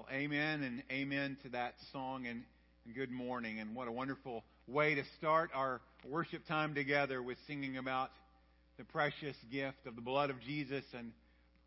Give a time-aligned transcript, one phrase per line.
[0.00, 2.42] Well, amen and amen to that song and,
[2.86, 3.60] and good morning.
[3.60, 8.08] And what a wonderful way to start our worship time together with singing about
[8.78, 11.12] the precious gift of the blood of Jesus and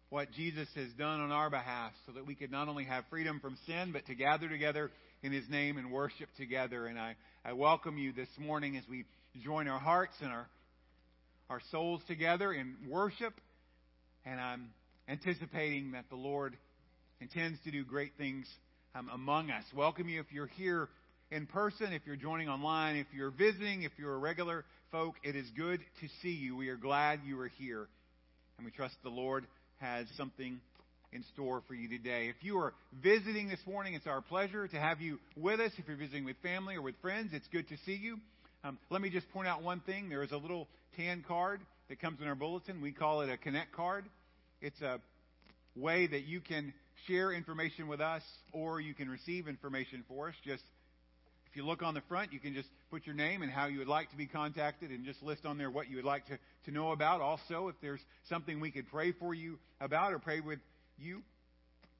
[0.09, 3.39] what Jesus has done on our behalf so that we could not only have freedom
[3.39, 4.89] from sin, but to gather together
[5.21, 6.87] in His name and worship together.
[6.87, 9.05] And I, I welcome you this morning as we
[9.43, 10.47] join our hearts and our,
[11.51, 13.35] our souls together in worship.
[14.25, 14.69] And I'm
[15.07, 16.57] anticipating that the Lord
[17.23, 18.45] intends to do great things
[18.95, 19.63] um, among us.
[19.73, 20.89] Welcome you if you're here
[21.31, 25.15] in person, if you're joining online, if you're visiting, if you're a regular folk.
[25.23, 26.57] It is good to see you.
[26.57, 27.87] We are glad you are here.
[28.57, 29.45] And we trust the Lord
[29.77, 30.59] has something
[31.13, 32.27] in store for you today.
[32.27, 35.71] If you are visiting this morning, it's our pleasure to have you with us.
[35.77, 38.17] If you're visiting with family or with friends, it's good to see you.
[38.65, 40.09] Um, let me just point out one thing.
[40.09, 42.81] There is a little tan card that comes in our bulletin.
[42.81, 44.03] We call it a Connect card.
[44.59, 44.99] It's a
[45.77, 46.73] way that you can
[47.07, 50.35] share information with us or you can receive information for us.
[50.45, 50.63] Just
[51.53, 53.77] if you look on the front, you can just put your name and how you
[53.79, 56.37] would like to be contacted and just list on there what you would like to,
[56.65, 57.21] to know about.
[57.21, 60.57] Also, if there's something we could pray for you about or pray with
[60.97, 61.21] you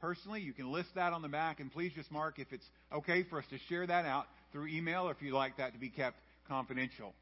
[0.01, 3.23] personally, you can list that on the back and please just mark if it's okay
[3.23, 5.89] for us to share that out through email or if you'd like that to be
[5.89, 6.17] kept
[6.47, 7.13] confidential.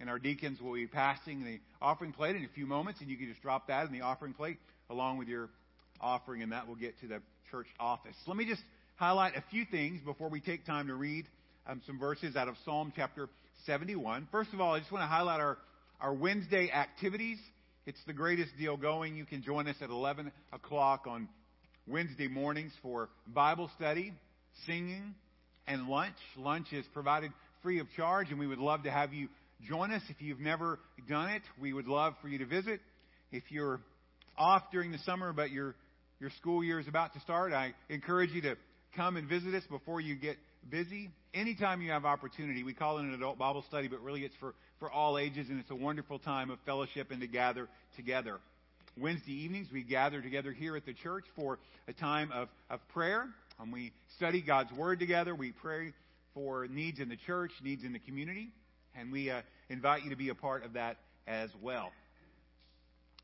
[0.00, 3.16] And our deacons will be passing the offering plate in a few moments and you
[3.16, 4.58] can just drop that in the offering plate
[4.90, 5.48] along with your
[6.00, 8.14] offering, and that will get to the church office.
[8.26, 8.62] Let me just
[8.96, 11.26] highlight a few things before we take time to read
[11.66, 13.28] um, some verses out of Psalm chapter
[13.66, 14.28] 71.
[14.32, 15.58] First of all, I just want to highlight our,
[16.00, 17.38] our Wednesday activities.
[17.86, 19.16] It's the greatest deal going.
[19.16, 21.28] You can join us at 11 o'clock on
[21.86, 24.12] Wednesday mornings for Bible study,
[24.66, 25.14] singing,
[25.66, 26.16] and lunch.
[26.36, 29.28] Lunch is provided free of charge, and we would love to have you
[29.66, 30.02] join us.
[30.08, 30.78] If you've never
[31.08, 32.80] done it, we would love for you to visit.
[33.32, 33.80] If you're
[34.36, 35.74] off during the summer, but you're
[36.20, 38.56] your school year is about to start, I encourage you to
[38.96, 40.36] come and visit us before you get
[40.68, 41.10] busy.
[41.34, 44.54] Anytime you have opportunity, we call it an adult Bible study, but really it's for,
[44.80, 48.38] for all ages, and it's a wonderful time of fellowship and to gather together.
[48.96, 53.28] Wednesday evenings, we gather together here at the church for a time of, of prayer.
[53.60, 55.34] And we study God's Word together.
[55.34, 55.92] We pray
[56.34, 58.48] for needs in the church, needs in the community.
[58.96, 60.96] And we uh, invite you to be a part of that
[61.26, 61.92] as well.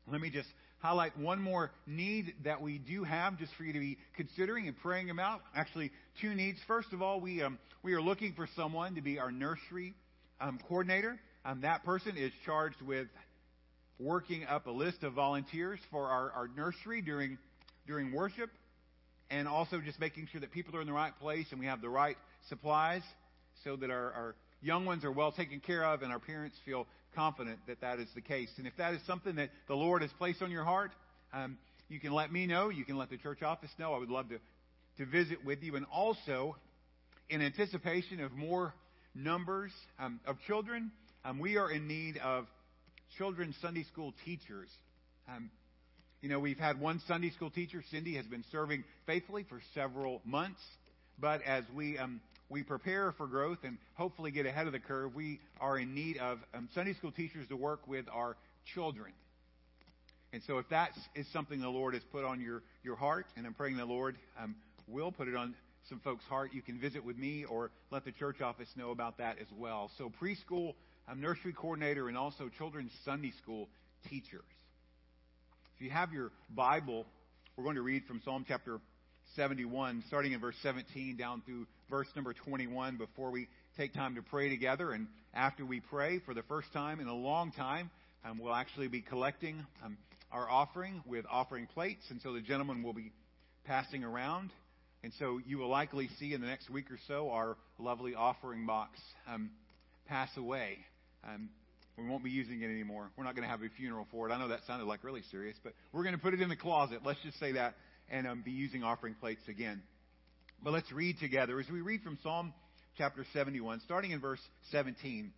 [0.09, 0.47] Let me just
[0.79, 4.77] highlight one more need that we do have just for you to be considering and
[4.77, 5.41] praying about.
[5.55, 5.91] Actually,
[6.21, 6.59] two needs.
[6.67, 9.93] First of all, we, um, we are looking for someone to be our nursery
[10.39, 11.19] um, coordinator.
[11.43, 13.07] Um, that person is charged with
[13.99, 17.37] working up a list of volunteers for our, our nursery during,
[17.87, 18.49] during worship
[19.29, 21.81] and also just making sure that people are in the right place and we have
[21.81, 22.17] the right
[22.49, 23.01] supplies
[23.63, 26.87] so that our, our young ones are well taken care of and our parents feel
[27.13, 28.49] confident that that is the case.
[28.57, 30.91] And if that is something that the Lord has placed on your heart,
[31.33, 31.57] um,
[31.87, 32.69] you can let me know.
[32.69, 33.93] You can let the church office know.
[33.93, 34.39] I would love to,
[34.97, 35.75] to visit with you.
[35.75, 36.55] And also,
[37.29, 38.73] in anticipation of more
[39.13, 40.91] numbers um, of children,
[41.23, 42.47] um, we are in need of
[43.17, 44.69] children's Sunday school teachers.
[45.29, 45.51] Um,
[46.21, 47.83] you know, we've had one Sunday school teacher.
[47.91, 50.59] Cindy has been serving faithfully for several months.
[51.19, 52.19] But as we um,
[52.49, 56.17] we prepare for growth and hopefully get ahead of the curve, we are in need
[56.17, 58.37] of um, Sunday school teachers to work with our
[58.73, 59.11] children.
[60.33, 63.45] And so if that is something the Lord has put on your, your heart, and
[63.45, 64.55] I'm praying the Lord um,
[64.87, 65.55] will put it on
[65.89, 69.17] some folks' heart, you can visit with me or let the church office know about
[69.19, 69.89] that as well.
[69.97, 70.73] So preschool
[71.07, 73.69] um, nursery coordinator and also children's Sunday school
[74.09, 74.41] teachers.
[75.75, 77.05] If you have your Bible,
[77.55, 78.79] we're going to read from Psalm chapter
[79.35, 84.21] 71, starting in verse 17 down through verse number 21 before we take time to
[84.21, 84.91] pray together.
[84.91, 87.89] And after we pray for the first time in a long time,
[88.23, 89.97] um, we'll actually be collecting um,
[90.31, 92.03] our offering with offering plates.
[92.09, 93.11] And so the gentleman will be
[93.65, 94.51] passing around.
[95.03, 98.65] And so you will likely see in the next week or so our lovely offering
[98.65, 99.51] box um,
[100.07, 100.77] pass away.
[101.23, 101.49] Um,
[101.97, 103.09] we won't be using it anymore.
[103.15, 104.33] We're not going to have a funeral for it.
[104.33, 106.55] I know that sounded like really serious, but we're going to put it in the
[106.55, 106.99] closet.
[107.05, 107.75] Let's just say that
[108.09, 109.81] and um, be using offering plates again.
[110.63, 112.53] But let's read together as we read from Psalm
[112.97, 114.39] chapter 71, starting in verse
[114.71, 115.31] 17.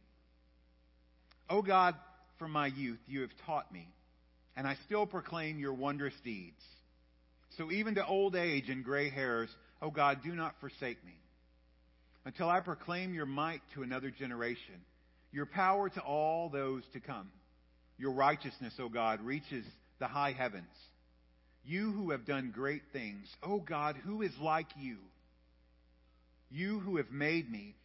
[1.49, 1.95] O God,
[2.39, 3.87] from my youth you have taught me,
[4.55, 6.61] and I still proclaim your wondrous deeds.
[7.57, 9.49] So even to old age and gray hairs,
[9.81, 11.15] O God, do not forsake me,
[12.25, 14.81] until I proclaim your might to another generation,
[15.31, 17.29] your power to all those to come.
[17.97, 19.65] Your righteousness, O God, reaches
[19.99, 20.65] the high heavens.
[21.67, 23.27] You who have done great things.
[23.43, 24.99] Oh God, who is like you?
[26.49, 27.75] You who have made me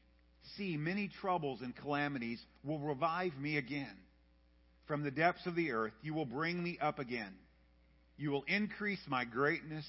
[0.56, 3.96] see many troubles and calamities will revive me again.
[4.86, 7.34] From the depths of the earth, you will bring me up again.
[8.16, 9.86] You will increase my greatness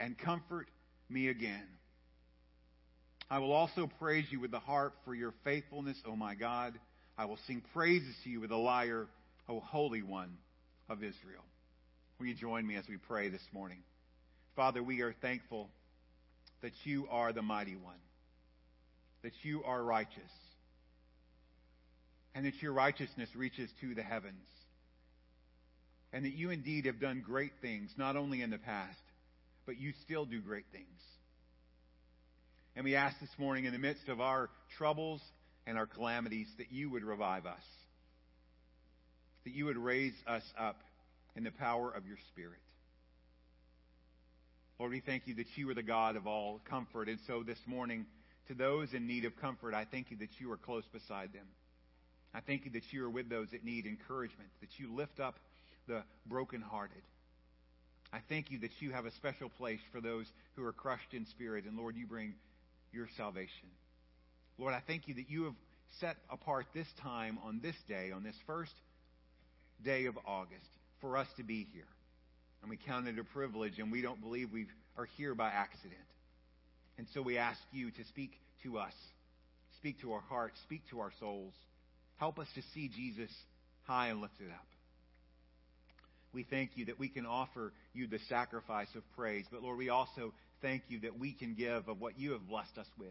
[0.00, 0.66] and comfort
[1.08, 1.68] me again.
[3.30, 6.74] I will also praise you with the harp for your faithfulness, O my God.
[7.16, 9.06] I will sing praises to you with a lyre,
[9.48, 10.36] O Holy One
[10.88, 11.44] of Israel.
[12.20, 13.78] Will you join me as we pray this morning?
[14.54, 15.70] Father, we are thankful
[16.60, 17.96] that you are the mighty one,
[19.22, 20.30] that you are righteous,
[22.34, 24.44] and that your righteousness reaches to the heavens,
[26.12, 29.00] and that you indeed have done great things, not only in the past,
[29.64, 30.84] but you still do great things.
[32.76, 35.22] And we ask this morning, in the midst of our troubles
[35.66, 37.64] and our calamities, that you would revive us,
[39.44, 40.76] that you would raise us up
[41.36, 42.60] in the power of your Spirit.
[44.78, 47.08] Lord, we thank you that you are the God of all comfort.
[47.08, 48.06] And so this morning,
[48.48, 51.46] to those in need of comfort, I thank you that you are close beside them.
[52.32, 55.36] I thank you that you are with those that need encouragement, that you lift up
[55.86, 57.02] the brokenhearted.
[58.12, 61.26] I thank you that you have a special place for those who are crushed in
[61.26, 61.64] spirit.
[61.64, 62.34] And Lord, you bring
[62.92, 63.68] your salvation.
[64.58, 65.54] Lord, I thank you that you have
[66.00, 68.74] set apart this time on this day, on this first
[69.84, 71.88] day of August, for us to be here.
[72.62, 74.66] And we count it a privilege, and we don't believe we
[74.98, 76.00] are here by accident.
[76.98, 78.32] And so we ask you to speak
[78.64, 78.92] to us,
[79.78, 81.54] speak to our hearts, speak to our souls.
[82.16, 83.30] Help us to see Jesus
[83.84, 84.66] high and lifted up.
[86.32, 89.46] We thank you that we can offer you the sacrifice of praise.
[89.50, 92.78] But Lord, we also thank you that we can give of what you have blessed
[92.78, 93.08] us with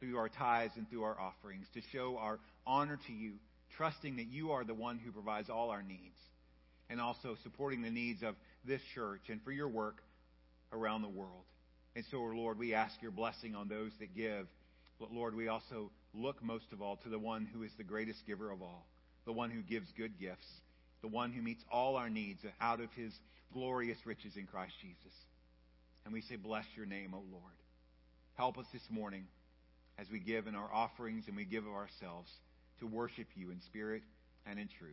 [0.00, 3.34] through our tithes and through our offerings to show our honor to you,
[3.76, 6.18] trusting that you are the one who provides all our needs,
[6.88, 10.02] and also supporting the needs of this church and for your work
[10.72, 11.44] around the world.
[11.94, 14.46] And so, Lord, we ask your blessing on those that give.
[15.00, 18.26] But Lord, we also look most of all to the one who is the greatest
[18.26, 18.86] giver of all,
[19.24, 20.46] the one who gives good gifts,
[21.02, 23.12] the one who meets all our needs out of his
[23.52, 25.14] glorious riches in Christ Jesus.
[26.04, 27.52] And we say, Bless your name, O Lord.
[28.34, 29.26] Help us this morning
[29.98, 32.30] as we give in our offerings and we give of ourselves
[32.80, 34.02] to worship you in spirit
[34.46, 34.92] and in truth.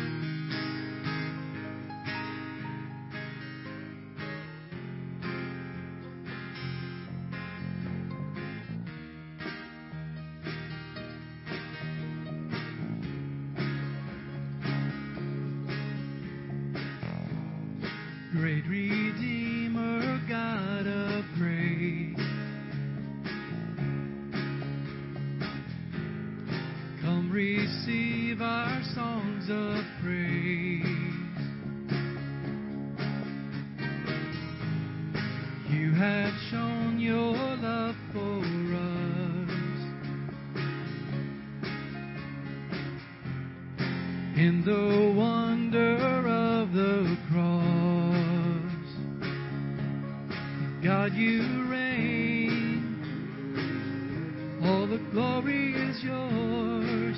[54.63, 57.17] All the glory is yours.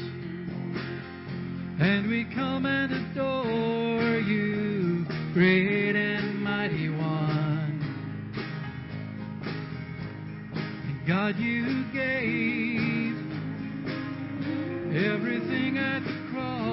[1.79, 7.81] And we come and adore you, great and mighty one.
[10.53, 13.15] And God, you gave
[14.95, 16.63] everything at the cross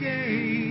[0.00, 0.65] gave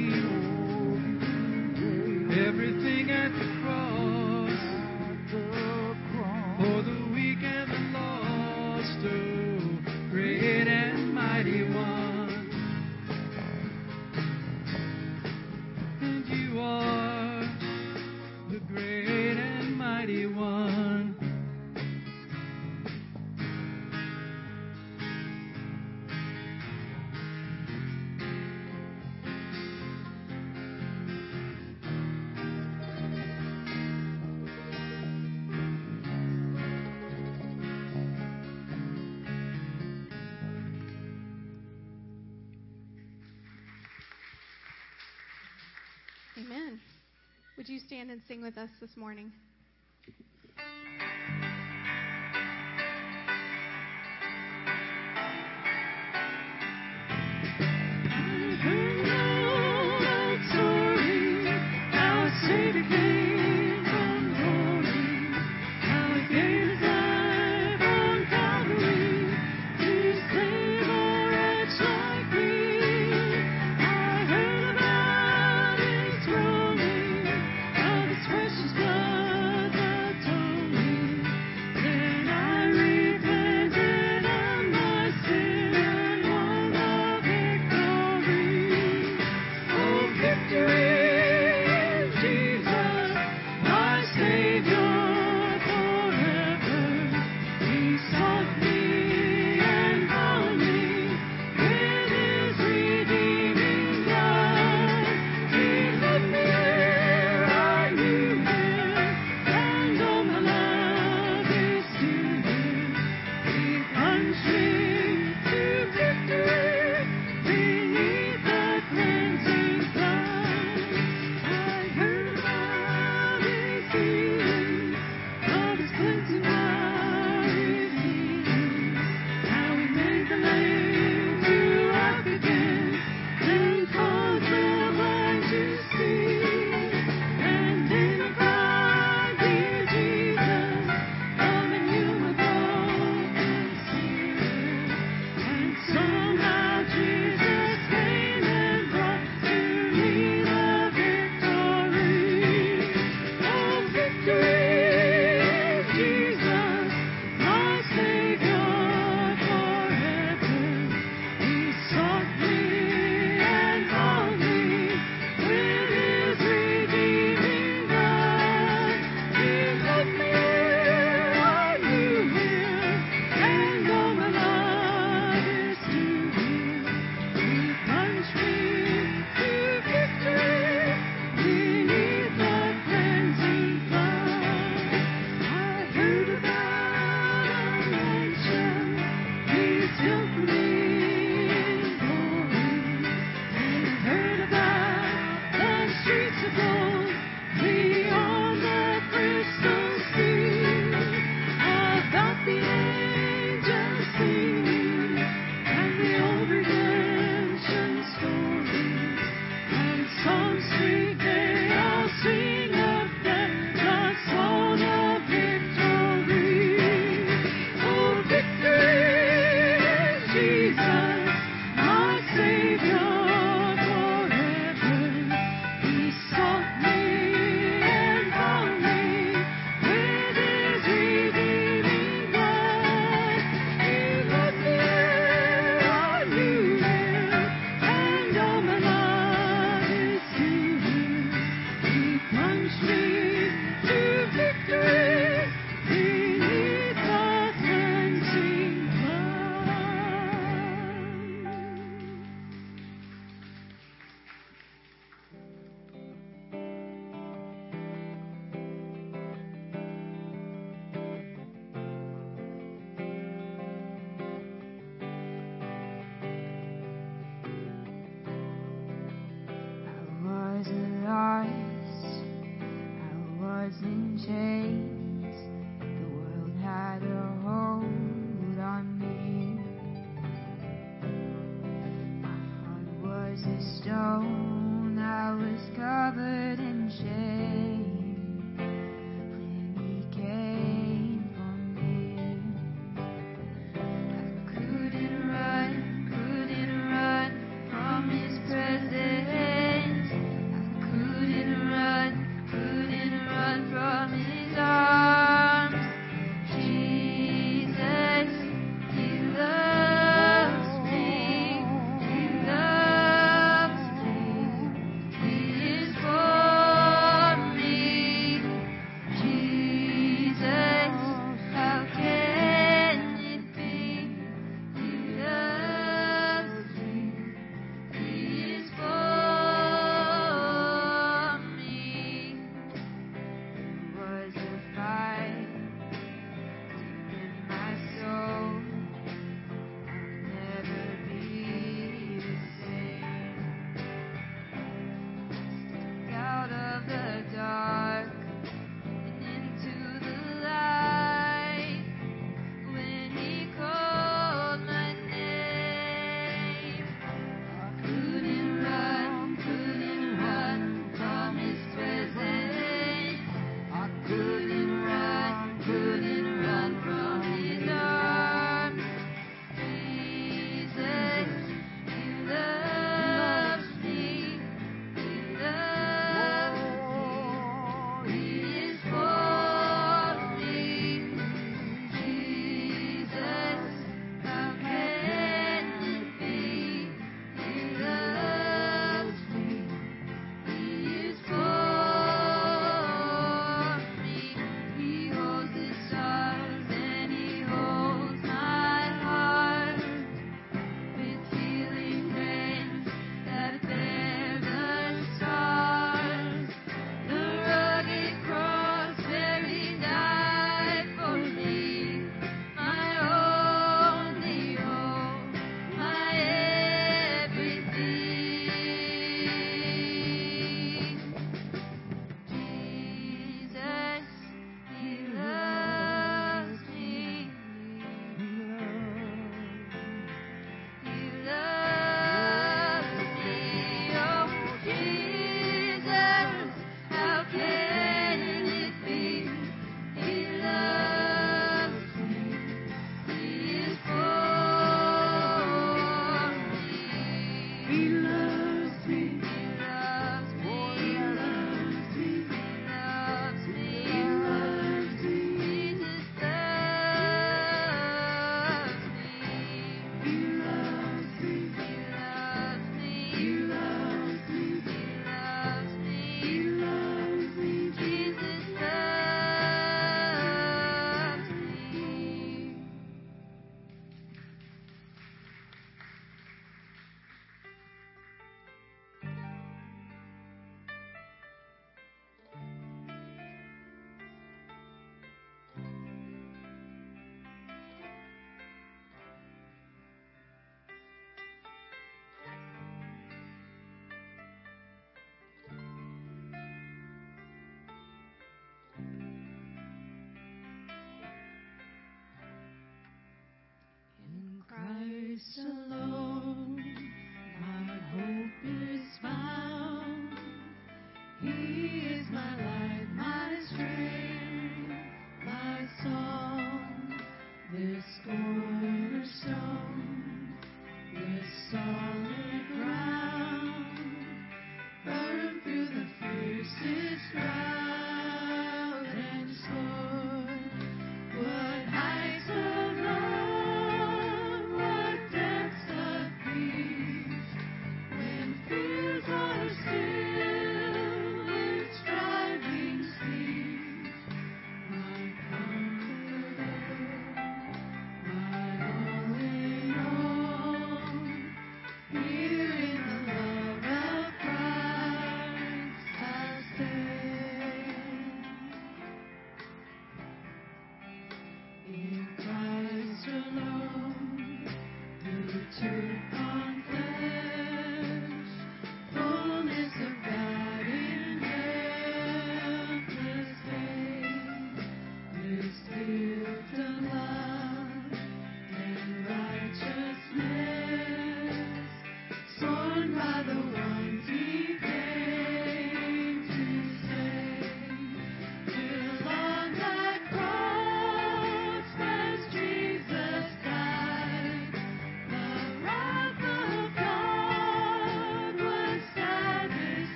[48.06, 49.32] stand and sing with us this morning?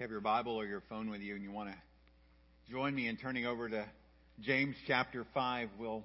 [0.00, 1.74] Have your Bible or your phone with you and you want to
[2.72, 3.84] join me in turning over to
[4.40, 6.04] James chapter 5, we'll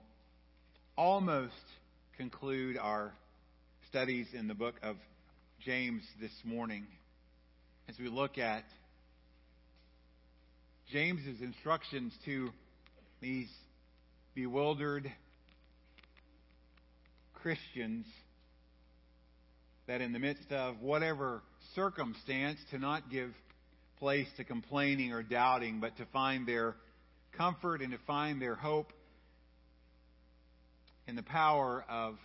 [0.98, 1.54] almost
[2.18, 3.14] conclude our
[3.88, 4.98] studies in the book of
[5.64, 6.86] James this morning.
[7.88, 8.66] As we look at
[10.92, 12.50] James's instructions to
[13.22, 13.48] these
[14.34, 15.10] bewildered
[17.34, 18.06] Christians
[19.88, 21.42] that in the midst of whatever
[21.76, 23.32] circumstance to not give
[24.00, 26.76] place to complaining or doubting, but to find their
[27.38, 28.92] comfort and to find their hope
[31.08, 32.16] in the power of,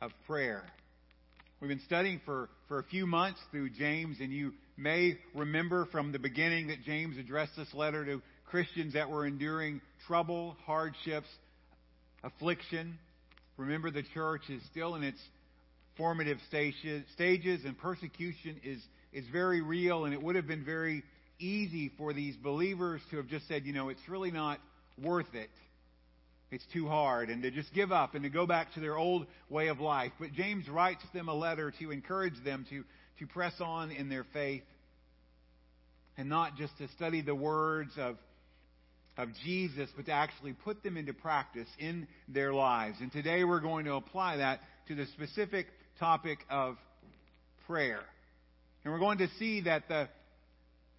[0.00, 0.64] of prayer.
[1.60, 6.12] We've been studying for, for a few months through James, and you may remember from
[6.12, 11.26] the beginning that James addressed this letter to Christians that were enduring trouble, hardships,
[12.22, 12.98] affliction.
[13.56, 15.18] Remember, the church is still in its
[15.96, 18.80] formative stages, stages and persecution is,
[19.12, 21.02] is very real, and it would have been very
[21.38, 24.58] easy for these believers to have just said, you know, it's really not
[25.02, 25.50] worth it.
[26.50, 29.26] It's too hard, and to just give up and to go back to their old
[29.50, 30.12] way of life.
[30.18, 32.84] But James writes them a letter to encourage them to,
[33.18, 34.62] to press on in their faith
[36.16, 38.16] and not just to study the words of,
[39.16, 42.96] of Jesus, but to actually put them into practice in their lives.
[43.00, 45.66] And today we're going to apply that to the specific
[46.00, 46.76] topic of
[47.66, 48.00] prayer.
[48.88, 50.08] And we're going to see that the,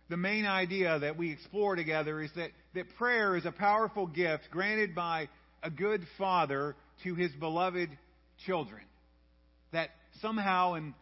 [0.10, 4.44] the main idea that we explore together is that, that prayer is a powerful gift
[4.52, 5.28] granted by
[5.64, 7.90] a good father to his beloved
[8.46, 8.84] children.
[9.74, 9.90] That
[10.22, 10.94] somehow in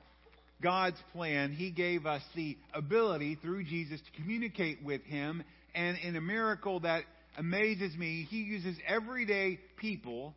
[0.63, 5.43] God's plan, he gave us the ability through Jesus to communicate with him.
[5.75, 7.03] And in a miracle that
[7.38, 10.33] amazes me, he uses everyday people.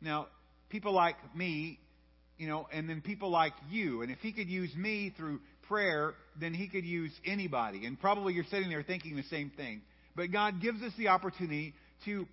[0.00, 0.28] Now,
[0.68, 1.80] people like me,
[2.38, 4.02] you know, and then people like you.
[4.02, 7.86] And if he could use me through prayer, then he could use anybody.
[7.86, 9.82] And probably you're sitting there thinking the same thing.
[10.14, 12.26] But God gives us the opportunity to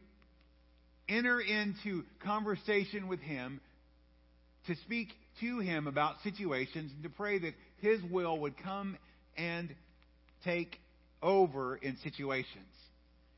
[1.10, 3.60] enter into conversation with him,
[4.68, 5.10] to speak
[5.42, 8.98] to him about situations, and to pray that his will would come
[9.38, 9.74] and
[10.46, 10.78] take
[11.22, 12.66] over in situations.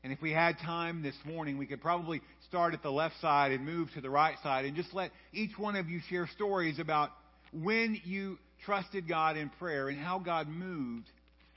[0.04, 3.50] And if we had time this morning, we could probably start at the left side
[3.50, 6.78] and move to the right side and just let each one of you share stories
[6.78, 7.10] about
[7.52, 11.06] when you trusted God in prayer and how God moved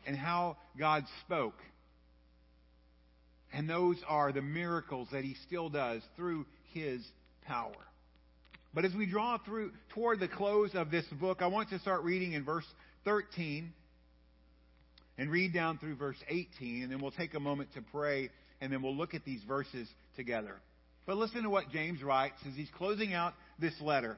[0.05, 1.59] and how God spoke.
[3.53, 7.01] And those are the miracles that He still does through His
[7.47, 7.73] power.
[8.73, 12.03] But as we draw through toward the close of this book, I want to start
[12.03, 12.65] reading in verse
[13.05, 13.73] 13
[15.17, 18.29] and read down through verse 18, and then we'll take a moment to pray,
[18.61, 20.55] and then we'll look at these verses together.
[21.05, 24.17] But listen to what James writes as he's closing out this letter.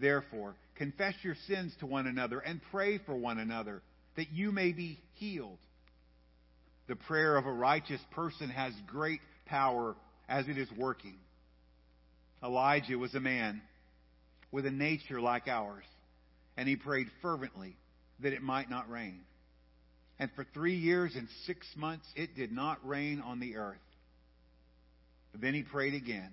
[0.00, 3.82] Therefore, confess your sins to one another and pray for one another
[4.16, 5.58] that you may be healed.
[6.88, 9.94] The prayer of a righteous person has great power
[10.28, 11.16] as it is working.
[12.42, 13.60] Elijah was a man
[14.50, 15.84] with a nature like ours,
[16.56, 17.76] and he prayed fervently
[18.20, 19.20] that it might not rain.
[20.18, 23.78] And for three years and six months it did not rain on the earth.
[25.34, 26.32] Then he prayed again,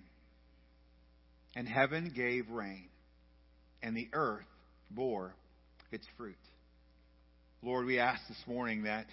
[1.56, 2.90] and heaven gave rain,
[3.82, 4.46] and the earth
[4.90, 5.34] bore
[5.92, 6.36] its fruit.
[7.62, 9.08] Lord, we ask this morning that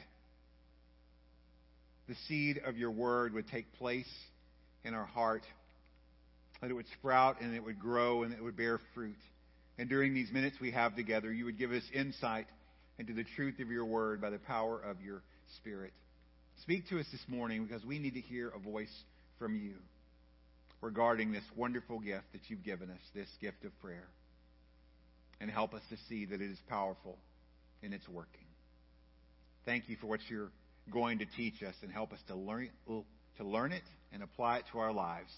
[2.08, 4.10] the seed of your word would take place
[4.84, 5.42] in our heart,
[6.60, 9.16] that it would sprout and it would grow and it would bear fruit.
[9.78, 12.46] And during these minutes we have together, you would give us insight
[12.98, 15.22] into the truth of your word by the power of your
[15.56, 15.92] Spirit.
[16.62, 18.92] Speak to us this morning because we need to hear a voice
[19.38, 19.74] from you
[20.80, 24.06] regarding this wonderful gift that you've given us, this gift of prayer.
[25.40, 27.18] And help us to see that it is powerful
[27.82, 28.46] and its working.
[29.64, 30.50] Thank you for what you're
[30.92, 33.82] going to teach us and help us to learn, to learn it
[34.12, 35.30] and apply it to our lives.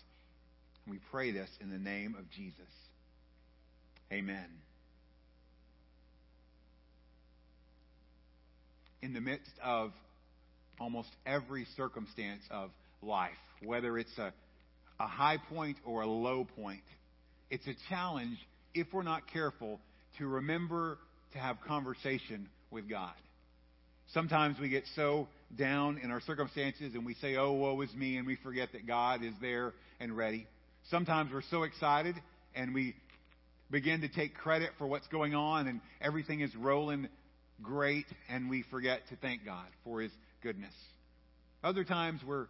[0.86, 2.61] We pray this in the name of Jesus.
[4.12, 4.47] Amen.
[9.03, 9.92] In the midst of
[10.80, 12.70] almost every circumstance of
[13.03, 13.30] life,
[13.64, 14.32] whether it's a,
[15.01, 16.82] a high point or a low point,
[17.51, 18.38] it's a challenge,
[18.76, 19.80] if we're not careful,
[20.18, 20.98] to remember
[21.32, 23.14] to have conversation with God.
[24.12, 28.16] Sometimes we get so down in our circumstances and we say, oh, woe is me,
[28.16, 30.46] and we forget that God is there and ready.
[30.90, 32.14] Sometimes we're so excited
[32.54, 32.94] and we
[33.70, 37.08] begin to take credit for what's going on and everything is rolling
[37.62, 40.12] great and we forget to thank God for His
[40.42, 40.74] goodness.
[41.64, 42.46] Other times we're,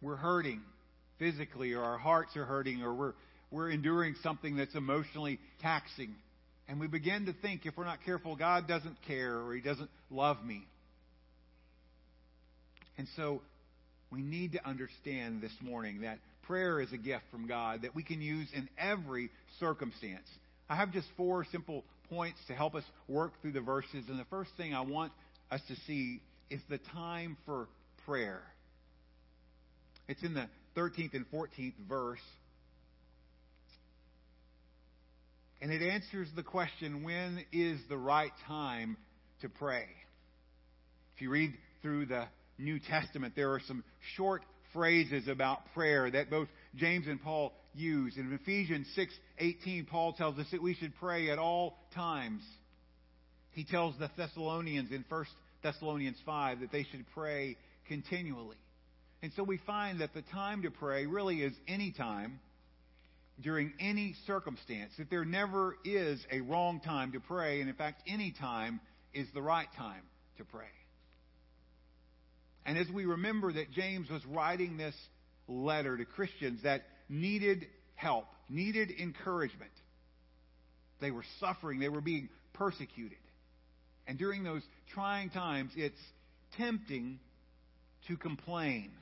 [0.00, 0.60] we're hurting
[1.18, 3.12] physically or our hearts are hurting or we're,
[3.52, 6.14] we're enduring something that's emotionally taxing.
[6.68, 9.90] And we begin to think, if we're not careful, God doesn't care or He doesn't
[10.10, 10.66] love me.
[12.98, 13.42] And so
[14.10, 18.02] we need to understand this morning that prayer is a gift from God that we
[18.02, 19.30] can use in every
[19.60, 20.26] circumstance.
[20.68, 24.04] I have just four simple points to help us work through the verses.
[24.08, 25.12] And the first thing I want
[25.50, 27.68] us to see is the time for
[28.06, 28.42] prayer.
[30.08, 32.20] It's in the 13th and 14th verse.
[35.62, 38.96] And it answers the question when is the right time
[39.42, 39.86] to pray?
[41.14, 42.24] If you read through the
[42.58, 43.84] New Testament, there are some
[44.16, 44.42] short
[44.72, 48.16] phrases about prayer that both James and Paul use.
[48.16, 52.42] In Ephesians 6:18, Paul tells us that we should pray at all times.
[53.52, 55.26] He tells the Thessalonians in 1
[55.62, 57.56] Thessalonians 5 that they should pray
[57.86, 58.56] continually.
[59.22, 62.40] And so we find that the time to pray really is any time
[63.40, 68.02] during any circumstance, that there never is a wrong time to pray, and in fact,
[68.06, 68.80] any time
[69.14, 70.02] is the right time
[70.38, 70.66] to pray.
[72.64, 74.94] And as we remember that James was writing this
[75.48, 79.72] letter to Christians that needed help, needed encouragement,
[81.00, 83.18] they were suffering, they were being persecuted.
[84.06, 84.62] And during those
[84.94, 86.00] trying times, it's
[86.56, 87.18] tempting
[88.08, 88.92] to complain,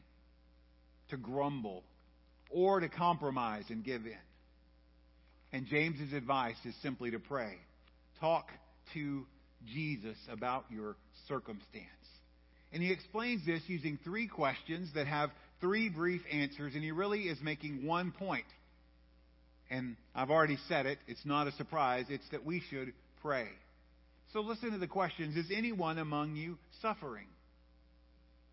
[1.10, 1.84] to grumble,
[2.50, 4.16] or to compromise and give in.
[5.52, 7.54] And James's advice is simply to pray.
[8.20, 8.48] Talk
[8.94, 9.26] to
[9.66, 10.96] Jesus about your
[11.28, 11.86] circumstance.
[12.72, 15.30] And he explains this using three questions that have
[15.60, 18.44] three brief answers, and he really is making one point.
[19.70, 22.92] And I've already said it, it's not a surprise, it's that we should
[23.22, 23.48] pray.
[24.32, 25.36] So listen to the questions.
[25.36, 27.26] Is anyone among you suffering?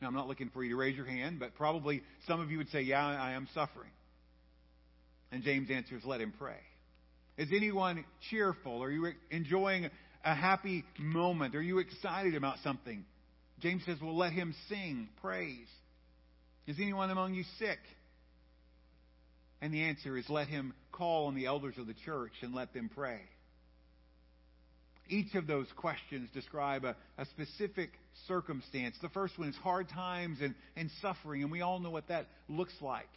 [0.01, 2.57] Now, I'm not looking for you to raise your hand, but probably some of you
[2.59, 3.89] would say, Yeah, I am suffering.
[5.31, 6.59] And James answers, Let him pray.
[7.37, 8.83] Is anyone cheerful?
[8.83, 9.89] Are you enjoying
[10.23, 11.55] a happy moment?
[11.55, 13.05] Are you excited about something?
[13.59, 15.67] James says, Well, let him sing praise.
[16.67, 17.79] Is anyone among you sick?
[19.61, 22.73] And the answer is, Let him call on the elders of the church and let
[22.73, 23.19] them pray.
[25.09, 27.91] Each of those questions describe a, a, specific
[28.27, 28.95] circumstance.
[29.01, 32.27] The first one is hard times and, and suffering, and we all know what that
[32.47, 33.09] looks like.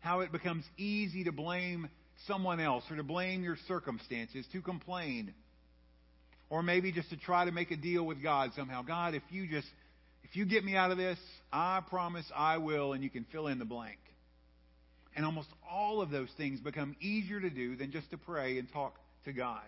[0.00, 1.88] How it becomes easy to blame
[2.26, 5.34] someone else or to blame your circumstances, to complain.
[6.50, 8.82] Or maybe just to try to make a deal with God somehow.
[8.82, 9.68] God, if you just,
[10.22, 11.18] if you get me out of this,
[11.52, 13.98] I promise I will, and you can fill in the blank.
[15.16, 18.70] And almost all of those things become easier to do than just to pray and
[18.72, 18.94] talk
[19.24, 19.62] to God.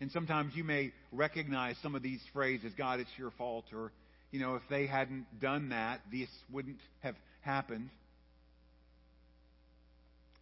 [0.00, 3.92] And sometimes you may recognize some of these phrases, God, it's your fault, or,
[4.30, 7.90] you know, if they hadn't done that, this wouldn't have happened.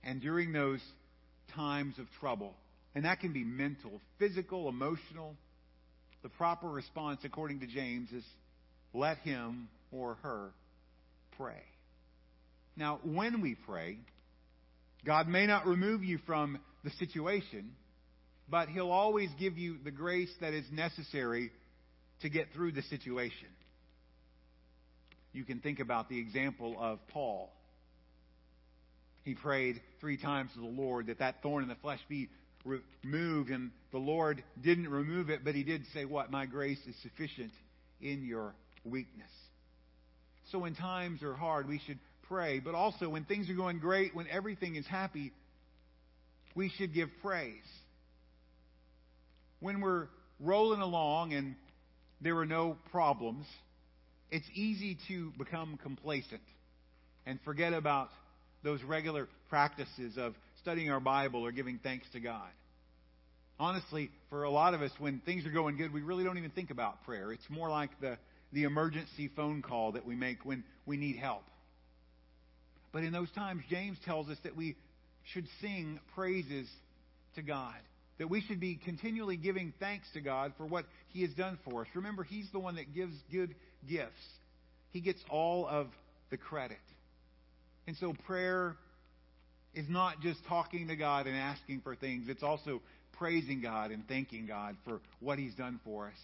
[0.04, 0.80] And during those
[1.54, 2.54] times of trouble,
[2.94, 5.34] and that can be mental, physical, emotional,
[6.22, 8.24] the proper response, according to James, is
[8.92, 10.50] let him or her
[11.36, 11.62] pray.
[12.76, 13.98] Now, when we pray,
[15.04, 17.70] God may not remove you from the situation
[18.48, 21.50] but He'll always give you the grace that is necessary
[22.22, 23.48] to get through the situation.
[25.32, 27.52] You can think about the example of Paul.
[29.22, 32.28] He prayed three times to the Lord that that thorn in the flesh be
[32.64, 36.30] removed, and the Lord didn't remove it, but He did say, What?
[36.30, 37.52] My grace is sufficient
[38.00, 39.30] in your weakness.
[40.52, 44.14] So when times are hard, we should pray, but also when things are going great,
[44.14, 45.32] when everything is happy,
[46.54, 47.64] we should give praise
[49.60, 50.08] when we're
[50.40, 51.56] rolling along and
[52.20, 53.46] there are no problems,
[54.30, 56.42] it's easy to become complacent
[57.26, 58.08] and forget about
[58.62, 62.48] those regular practices of studying our Bible or giving thanks to God.
[63.58, 66.50] Honestly, for a lot of us, when things are going good, we really don't even
[66.50, 67.32] think about prayer.
[67.32, 68.18] It's more like the,
[68.52, 71.44] the emergency phone call that we make when we need help.
[72.92, 74.76] But in those times, James tells us that we
[75.32, 76.68] should sing praises
[77.34, 77.74] to God
[78.18, 81.82] that we should be continually giving thanks to God for what He has done for
[81.82, 81.88] us.
[81.94, 83.54] Remember, He's the one that gives good
[83.88, 84.12] gifts,
[84.90, 85.88] He gets all of
[86.30, 86.78] the credit.
[87.86, 88.76] And so prayer
[89.74, 92.80] is not just talking to God and asking for things, it's also
[93.12, 96.18] praising God and thanking God for what He's done for us,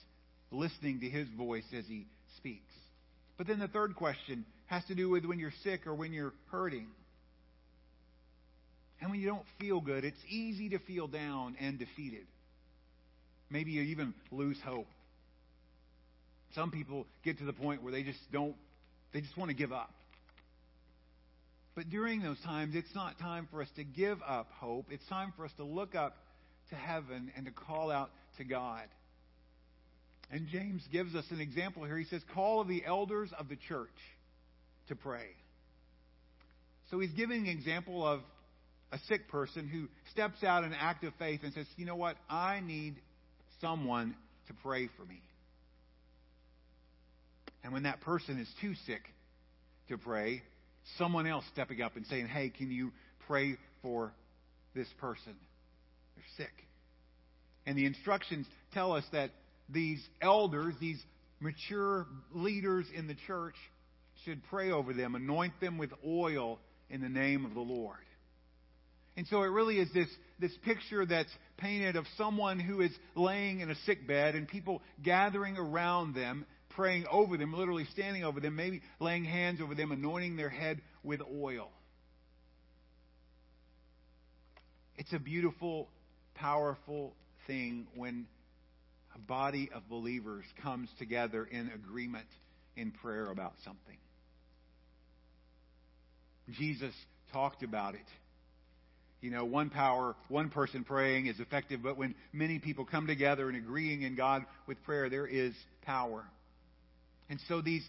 [0.51, 2.73] listening to His voice as He speaks.
[3.39, 6.33] But then the third question has to do with when you're sick or when you're
[6.51, 6.87] hurting.
[9.03, 12.25] And when you don't feel good, it's easy to feel down and defeated.
[13.51, 14.87] Maybe you even lose hope.
[16.55, 18.55] Some people get to the point where they just don't,
[19.13, 19.93] they just want to give up.
[21.75, 24.87] But during those times, it's not time for us to give up hope.
[24.91, 26.17] It's time for us to look up
[26.71, 28.85] to heaven and to call out to God.
[30.31, 31.99] And James gives us an example here.
[31.99, 33.89] He says, Call the elders of the church
[34.87, 35.27] to pray.
[36.93, 38.21] So he's giving an example of
[38.93, 42.17] a sick person who steps out in act of faith and says, You know what?
[42.29, 42.97] I need
[43.61, 44.15] someone
[44.49, 45.21] to pray for me.
[47.65, 49.03] And when that person is too sick
[49.89, 50.43] to pray,
[50.99, 52.93] someone else stepping up and saying, Hey, can you
[53.27, 54.13] pray for
[54.75, 55.35] this person?
[56.17, 56.55] They're sick.
[57.65, 59.31] And the instructions tell us that
[59.69, 61.03] these elders, these
[61.41, 63.55] mature leaders in the church,
[64.25, 66.59] should pray over them, anoint them with oil
[66.91, 67.97] in the name of the Lord.
[69.17, 70.09] And so it really is this,
[70.39, 74.83] this picture that's painted of someone who is laying in a sick bed and people
[75.03, 79.93] gathering around them, praying over them, literally standing over them, maybe laying hands over them,
[79.93, 81.71] anointing their head with oil.
[84.97, 85.89] It's a beautiful,
[86.35, 87.15] powerful
[87.47, 88.27] thing when
[89.15, 92.29] a body of believers comes together in agreement
[92.77, 93.99] in prayer about something.
[96.59, 96.95] Jesus
[97.33, 98.01] talked about it.
[99.23, 103.49] You know, one power, one person praying is effective, but when many people come together
[103.49, 106.25] and agreeing in God with prayer, there is power.
[107.31, 107.85] And so these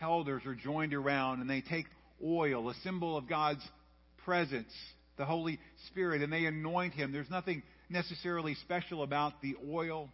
[0.00, 1.86] elders are joined around and they take
[2.24, 3.62] oil, a symbol of God's
[4.24, 4.72] presence,
[5.16, 5.58] the Holy
[5.88, 7.10] Spirit, and they anoint him.
[7.10, 10.10] There's nothing necessarily special about the oil.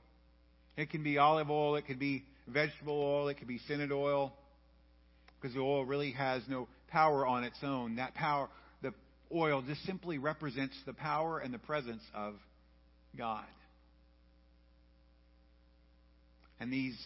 [0.79, 4.33] It can be olive oil, it could be vegetable oil, it could be synod oil,
[5.39, 7.97] because the oil really has no power on its own.
[7.97, 8.49] That power,
[9.35, 12.35] oil, just simply represents the power and the presence of
[13.17, 13.45] God.
[16.61, 16.97] And these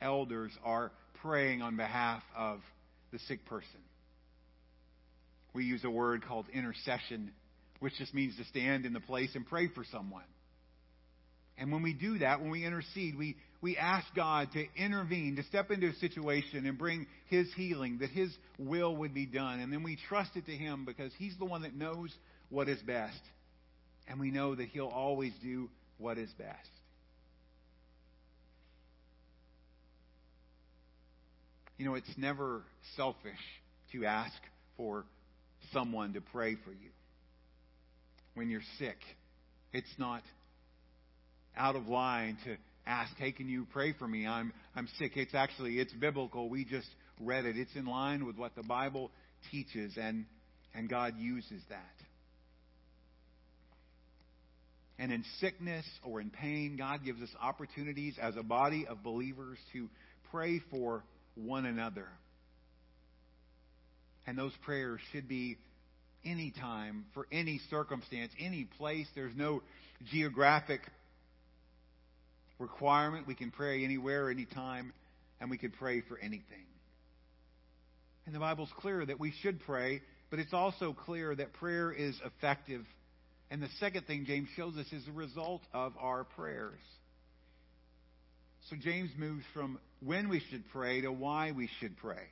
[0.00, 0.92] elders are
[1.22, 2.60] praying on behalf of
[3.12, 3.80] the sick person.
[5.52, 7.32] We use a word called intercession
[7.80, 10.24] which just means to stand in the place and pray for someone.
[11.56, 15.42] And when we do that, when we intercede, we, we ask God to intervene, to
[15.44, 19.60] step into a situation and bring His healing, that His will would be done.
[19.60, 22.14] And then we trust it to Him because He's the one that knows
[22.50, 23.20] what is best.
[24.06, 26.68] And we know that He'll always do what is best.
[31.78, 32.62] You know, it's never
[32.96, 33.38] selfish
[33.92, 34.34] to ask
[34.76, 35.04] for
[35.72, 36.90] someone to pray for you
[38.34, 38.96] when you're sick.
[39.72, 40.22] It's not
[41.56, 42.56] out of line to
[42.88, 44.26] ask, hey, can you pray for me?
[44.26, 45.12] I'm, I'm sick.
[45.16, 46.48] It's actually, it's biblical.
[46.48, 46.88] We just
[47.20, 47.56] read it.
[47.56, 49.10] It's in line with what the Bible
[49.50, 50.24] teaches, and,
[50.74, 51.84] and God uses that.
[54.98, 59.58] And in sickness or in pain, God gives us opportunities as a body of believers
[59.72, 59.88] to
[60.32, 61.04] pray for
[61.36, 62.08] one another.
[64.26, 65.56] And those prayers should be
[66.24, 69.06] any time, for any circumstance, any place.
[69.14, 69.62] There's no
[70.10, 70.80] geographic
[72.58, 73.26] requirement.
[73.26, 74.92] We can pray anywhere, anytime,
[75.40, 76.66] and we can pray for anything.
[78.26, 82.14] And the Bible's clear that we should pray, but it's also clear that prayer is
[82.24, 82.84] effective.
[83.50, 86.80] And the second thing James shows us is the result of our prayers.
[88.68, 92.24] So James moves from when we should pray to why we should pray.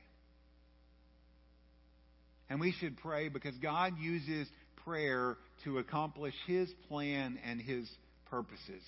[2.50, 4.46] And we should pray because God uses
[4.84, 7.88] prayer to accomplish His plan and His
[8.30, 8.82] purposes.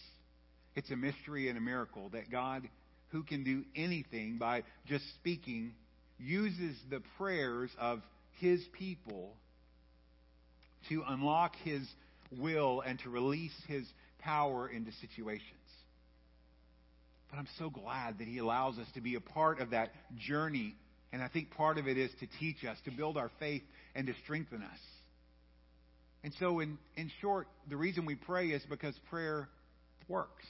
[0.78, 2.68] It's a mystery and a miracle that God,
[3.08, 5.74] who can do anything by just speaking,
[6.20, 8.00] uses the prayers of
[8.38, 9.34] His people
[10.88, 11.82] to unlock His
[12.30, 13.84] will and to release His
[14.20, 15.42] power into situations.
[17.28, 20.76] But I'm so glad that He allows us to be a part of that journey
[21.12, 23.62] and I think part of it is to teach us, to build our faith,
[23.94, 24.78] and to strengthen us.
[26.22, 29.48] And so, in, in short, the reason we pray is because prayer
[30.06, 30.44] works.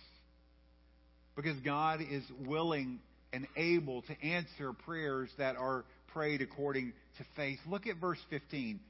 [1.38, 2.98] Because God is willing
[3.32, 7.60] and able to answer prayers that are prayed according to faith.
[7.64, 8.80] Look at verse 15.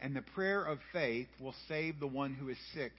[0.00, 2.92] And the prayer of faith will save the one who is sick,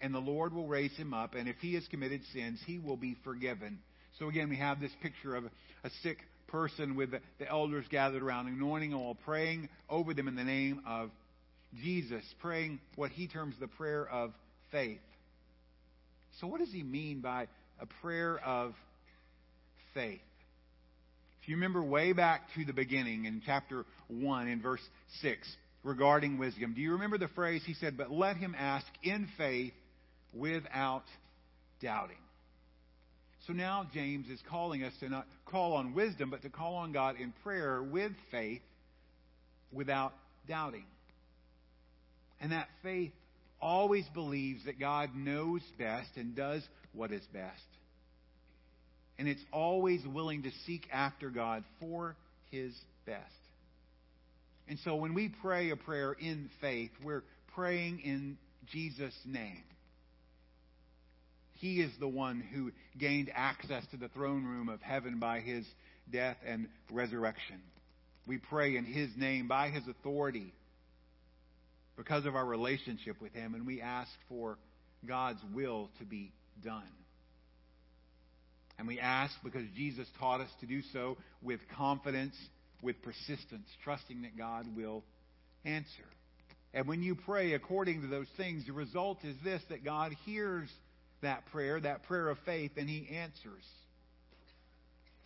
[0.00, 2.96] and the Lord will raise him up, and if he has committed sins, he will
[2.96, 3.78] be forgiven.
[4.18, 6.16] So again, we have this picture of a sick
[6.46, 11.10] person with the, elders gathered around, anointing all, praying over them in the name of
[11.82, 14.32] Jesus, praying what he terms the prayer of
[14.72, 15.00] faith.
[16.40, 17.48] So, what does he mean by
[17.80, 18.74] a prayer of
[19.94, 20.20] faith?
[21.42, 24.82] If you remember way back to the beginning in chapter 1 in verse
[25.22, 29.26] 6 regarding wisdom, do you remember the phrase he said, But let him ask in
[29.38, 29.72] faith
[30.34, 31.04] without
[31.80, 32.16] doubting?
[33.46, 36.92] So now James is calling us to not call on wisdom, but to call on
[36.92, 38.60] God in prayer with faith
[39.72, 40.12] without
[40.46, 40.84] doubting.
[42.40, 43.12] And that faith
[43.60, 47.62] always believes that God knows best and does what is best.
[49.18, 52.16] And it's always willing to seek after God for
[52.50, 52.72] his
[53.04, 53.24] best.
[54.68, 58.38] And so when we pray a prayer in faith, we're praying in
[58.70, 59.64] Jesus' name.
[61.54, 65.66] He is the one who gained access to the throne room of heaven by his
[66.10, 67.60] death and resurrection.
[68.26, 70.54] We pray in his name by his authority
[72.00, 74.56] because of our relationship with him, and we ask for
[75.06, 76.32] God's will to be
[76.64, 76.82] done.
[78.78, 82.34] And we ask because Jesus taught us to do so with confidence,
[82.82, 85.04] with persistence, trusting that God will
[85.66, 85.86] answer.
[86.72, 90.70] And when you pray according to those things, the result is this that God hears
[91.20, 93.64] that prayer, that prayer of faith, and He answers.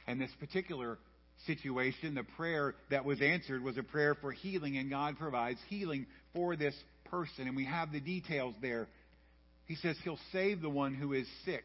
[0.08, 0.98] And this particular
[1.47, 6.07] situation, the prayer that was answered was a prayer for healing, and God provides healing
[6.32, 6.74] for this
[7.11, 7.47] person.
[7.47, 8.89] And we have the details there.
[9.66, 11.64] He says He'll save the one who is sick.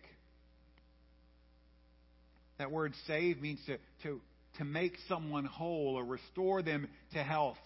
[2.57, 4.19] That word save means to, to,
[4.57, 7.57] to make someone whole or restore them to health.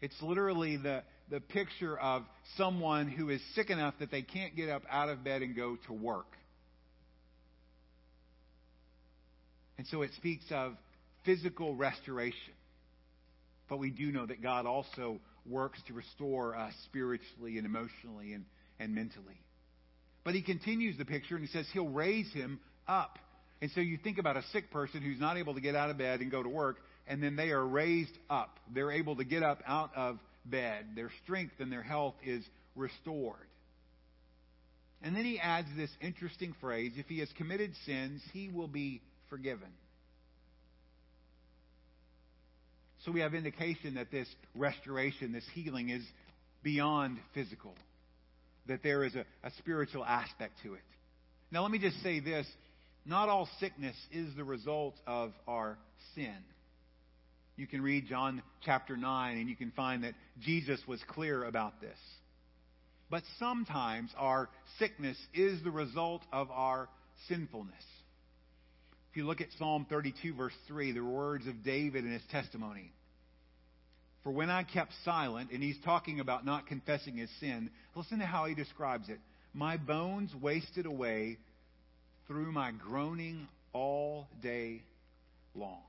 [0.00, 2.24] It's literally the, the picture of
[2.56, 5.76] someone who is sick enough that they can't get up out of bed and go
[5.86, 6.26] to work.
[9.78, 10.74] And so it speaks of
[11.24, 12.54] physical restoration.
[13.68, 18.44] But we do know that God also works to restore us spiritually and emotionally and,
[18.78, 19.40] and mentally.
[20.24, 23.18] But he continues the picture and he says he'll raise him up.
[23.60, 25.98] And so you think about a sick person who's not able to get out of
[25.98, 28.58] bed and go to work, and then they are raised up.
[28.74, 30.86] They're able to get up out of bed.
[30.96, 32.44] Their strength and their health is
[32.74, 33.46] restored.
[35.00, 39.00] And then he adds this interesting phrase if he has committed sins, he will be
[39.28, 39.68] forgiven.
[43.04, 46.02] So we have indication that this restoration, this healing, is
[46.62, 47.74] beyond physical,
[48.66, 50.82] that there is a, a spiritual aspect to it.
[51.50, 52.46] Now, let me just say this
[53.04, 55.76] not all sickness is the result of our
[56.14, 56.36] sin.
[57.56, 61.80] You can read John chapter 9 and you can find that Jesus was clear about
[61.80, 61.98] this.
[63.10, 64.48] But sometimes our
[64.78, 66.88] sickness is the result of our
[67.28, 67.84] sinfulness.
[69.12, 72.90] If you look at Psalm 32, verse 3, the words of David in his testimony.
[74.24, 78.24] For when I kept silent, and he's talking about not confessing his sin, listen to
[78.24, 79.18] how he describes it.
[79.52, 81.36] My bones wasted away
[82.26, 84.80] through my groaning all day
[85.54, 85.82] long.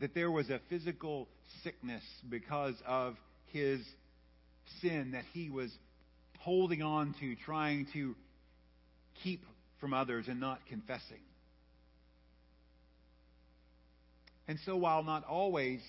[0.00, 1.28] That there was a physical
[1.62, 3.16] sickness because of
[3.48, 3.80] his
[4.80, 5.70] sin that he was
[6.40, 8.14] holding on to, trying to
[9.22, 9.44] keep
[9.84, 11.20] from others and not confessing.
[14.48, 15.80] And so, while not always,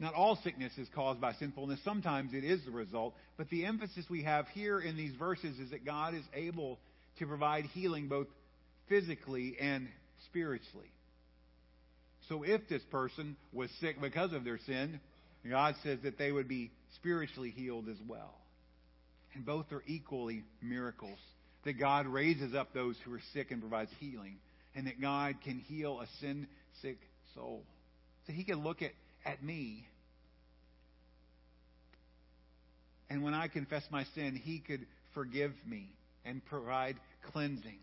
[0.00, 3.14] not all sickness is caused by sinfulness, sometimes it is the result.
[3.36, 6.80] But the emphasis we have here in these verses is that God is able
[7.20, 8.26] to provide healing both
[8.88, 9.86] physically and
[10.24, 10.90] spiritually.
[12.28, 14.98] So if this person was sick because of their sin,
[15.48, 18.34] God says that they would be spiritually healed as well.
[19.32, 21.20] And both are equally miracles.
[21.66, 24.38] That God raises up those who are sick and provides healing.
[24.74, 26.46] And that God can heal a sin
[26.80, 26.98] sick
[27.34, 27.62] soul.
[28.26, 28.92] So he can look at,
[29.24, 29.86] at me.
[33.10, 35.88] And when I confess my sin, he could forgive me
[36.24, 36.96] and provide
[37.32, 37.78] cleansing.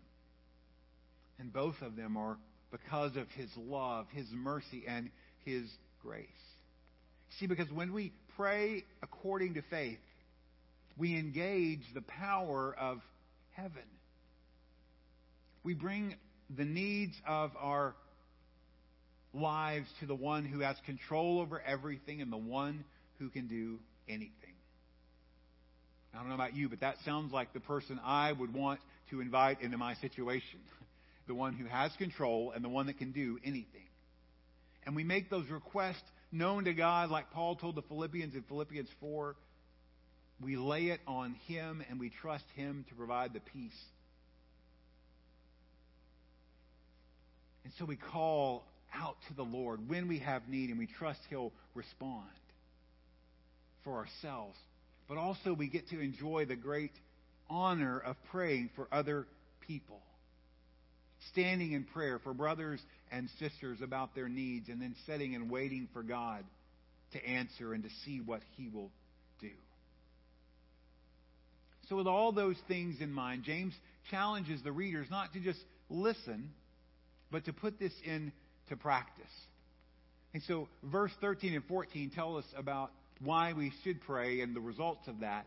[1.38, 2.36] And both of them are
[2.70, 5.10] because of His love, His mercy, and
[5.44, 5.64] His
[6.02, 6.26] grace.
[7.38, 9.98] See, because when we pray according to faith,
[10.96, 13.00] we engage the power of
[13.64, 13.88] heaven.
[15.62, 16.16] We bring
[16.54, 17.94] the needs of our
[19.32, 22.84] lives to the one who has control over everything and the one
[23.18, 24.32] who can do anything.
[26.12, 29.22] I don't know about you, but that sounds like the person I would want to
[29.22, 30.60] invite into my situation.
[31.26, 33.88] The one who has control and the one that can do anything.
[34.84, 38.90] And we make those requests known to God, like Paul told the Philippians in Philippians
[39.00, 39.34] 4.
[40.40, 43.72] We lay it on Him and we trust Him to provide the peace.
[47.64, 48.64] And so we call
[48.94, 52.28] out to the Lord when we have need and we trust He'll respond
[53.84, 54.56] for ourselves.
[55.08, 56.92] But also we get to enjoy the great
[57.48, 59.26] honor of praying for other
[59.66, 60.00] people.
[61.32, 62.80] standing in prayer for brothers
[63.10, 66.44] and sisters about their needs, and then sitting and waiting for God
[67.12, 68.90] to answer and to see what He will.
[71.88, 73.74] So, with all those things in mind, James
[74.10, 75.60] challenges the readers not to just
[75.90, 76.50] listen,
[77.30, 79.24] but to put this into practice.
[80.32, 84.60] And so, verse 13 and 14 tell us about why we should pray and the
[84.60, 85.46] results of that.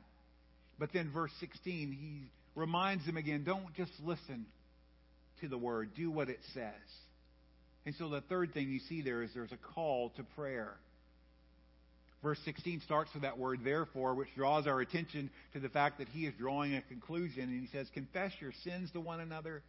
[0.79, 4.45] But then, verse 16, he reminds them again don't just listen
[5.41, 6.71] to the word, do what it says.
[7.85, 10.75] And so, the third thing you see there is there's a call to prayer.
[12.27, 16.09] Verse 16 starts with that word, therefore, which draws our attention to the fact that
[16.09, 17.43] he is drawing a conclusion.
[17.43, 19.63] And he says, Confess your sins to one another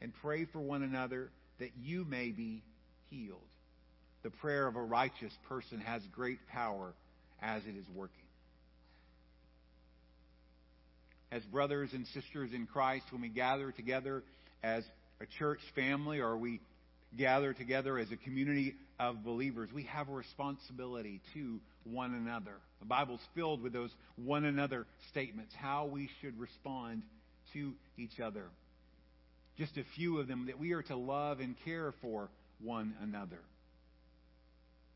[0.00, 1.28] and pray for one another
[1.58, 2.62] that you may be
[3.10, 3.42] healed.
[4.22, 6.94] The prayer of a righteous person has great power
[7.42, 8.16] as it is working.
[11.30, 14.22] As brothers and sisters in Christ, when we gather together
[14.62, 14.82] as
[15.20, 16.60] a church family or we
[17.18, 22.54] gather together as a community of believers, we have a responsibility to one another.
[22.80, 27.02] The Bible's filled with those one another statements, how we should respond
[27.52, 28.44] to each other.
[29.56, 32.28] Just a few of them that we are to love and care for
[32.60, 33.40] one another.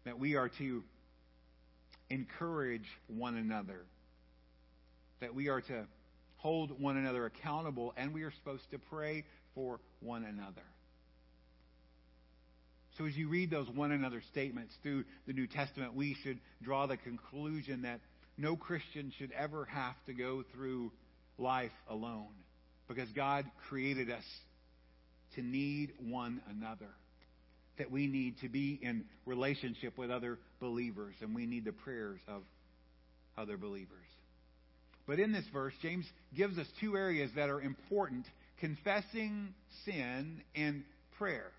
[0.05, 0.83] That we are to
[2.11, 3.81] encourage one another.
[5.21, 5.87] That we are to
[6.37, 9.25] hold one another accountable, and we are supposed to pray
[9.55, 10.63] for one another.
[13.03, 16.87] So, as you read those one another statements through the New Testament, we should draw
[16.87, 17.99] the conclusion that
[18.39, 20.93] no Christian should ever have to go through
[21.37, 22.31] life alone
[22.87, 24.23] because God created us
[25.35, 26.91] to need one another.
[27.79, 32.21] That we need to be in relationship with other believers, and we need the prayers
[32.29, 32.43] of
[33.37, 34.07] other believers.
[35.09, 38.27] But in this verse, James gives us two areas that are important
[38.61, 40.85] confessing sin and
[41.19, 41.51] prayer.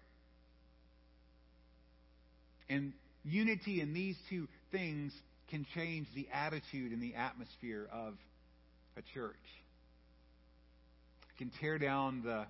[2.70, 2.94] And
[3.24, 5.14] unity in these two things
[5.50, 8.16] can change the attitude and the atmosphere of
[8.98, 9.36] a church.
[11.30, 12.46] It can tear down the,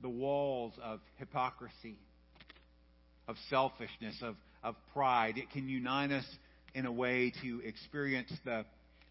[0.00, 1.96] the walls of hypocrisy,
[3.28, 5.38] of selfishness, of, of pride.
[5.38, 6.26] It can unite us
[6.74, 8.64] in a way to experience the,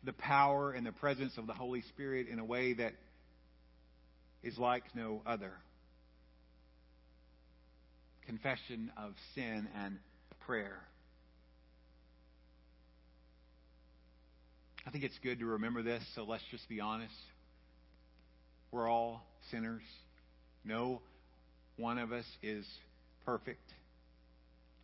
[0.03, 2.93] the power and the presence of the Holy Spirit in a way that
[4.43, 5.51] is like no other
[8.26, 9.97] confession of sin and
[10.45, 10.80] prayer.
[14.86, 17.13] I think it's good to remember this, so let's just be honest.
[18.72, 19.84] We're all sinners.
[20.63, 21.01] No
[21.78, 22.65] one of us is
[23.26, 23.74] perfect.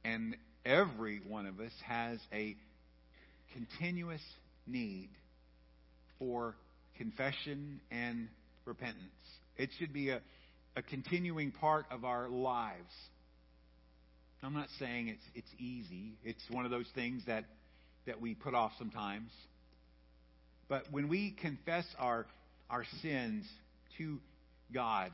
[0.03, 0.35] And
[0.65, 2.55] every one of us has a
[3.53, 4.21] continuous
[4.67, 5.09] need
[6.19, 6.55] for
[6.97, 8.27] confession and
[8.65, 9.01] repentance.
[9.55, 10.21] It should be a,
[10.75, 12.93] a continuing part of our lives.
[14.43, 16.13] I'm not saying it's it's easy.
[16.23, 17.45] It's one of those things that
[18.05, 19.31] that we put off sometimes.
[20.69, 22.25] But when we confess our
[22.69, 23.45] our sins
[23.97, 24.19] to
[24.73, 25.11] God,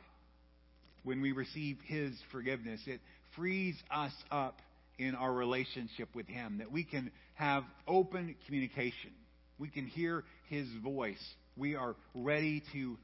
[1.04, 3.00] when we receive his forgiveness, it
[3.36, 4.60] frees us up
[4.98, 9.12] in our relationship with him that we can have open communication.
[9.58, 11.24] We can hear his voice.
[11.56, 12.98] We are ready to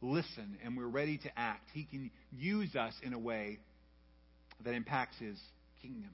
[0.00, 1.68] listen and we're ready to act.
[1.74, 3.58] He can use us in a way
[4.64, 5.38] that impacts his
[5.82, 6.10] kingdom.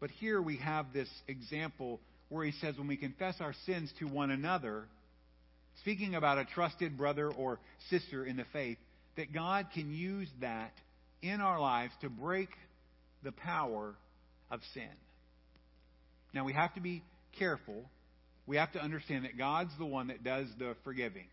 [0.00, 4.06] But here we have this example where he says, when we confess our sins to
[4.06, 4.84] one another,
[5.80, 7.58] speaking about a trusted brother or
[7.90, 8.78] sister in the faith,
[9.16, 10.72] that God can use that
[11.22, 12.48] in our lives to break
[13.22, 13.94] the power
[14.50, 14.88] of sin.
[16.32, 17.02] Now, we have to be
[17.38, 17.84] careful.
[18.46, 21.26] We have to understand that God's the one that does the forgiving.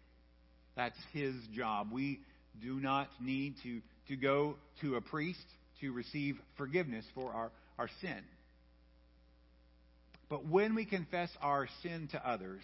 [0.76, 1.90] That's his job.
[1.92, 2.20] We
[2.62, 5.46] do not need to, to go to a priest
[5.82, 8.24] to receive forgiveness for our, our sin.
[10.30, 12.62] But when we confess our sin to others,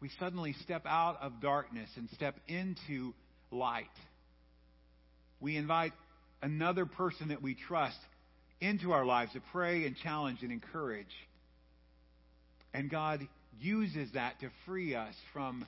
[0.00, 3.12] we suddenly step out of darkness and step into
[3.50, 3.86] light.
[5.40, 5.92] We invite
[6.42, 7.98] another person that we trust
[8.60, 11.06] into our lives to pray and challenge and encourage.
[12.72, 13.26] And God
[13.60, 15.66] uses that to free us from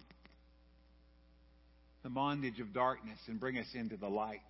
[2.03, 4.41] the bondage of darkness and bring us into the light.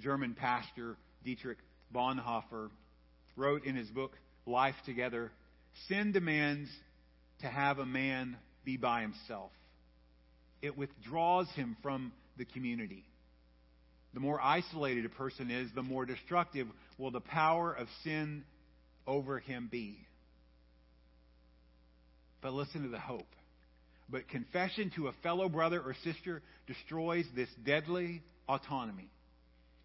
[0.00, 1.58] German pastor Dietrich
[1.94, 2.70] Bonhoeffer
[3.36, 4.12] wrote in his book
[4.46, 5.30] Life Together
[5.88, 6.68] Sin demands
[7.40, 9.50] to have a man be by himself,
[10.60, 13.04] it withdraws him from the community.
[14.14, 18.44] The more isolated a person is, the more destructive will the power of sin
[19.06, 19.98] over him be.
[22.40, 23.28] But listen to the hope.
[24.08, 29.10] But confession to a fellow brother or sister destroys this deadly autonomy.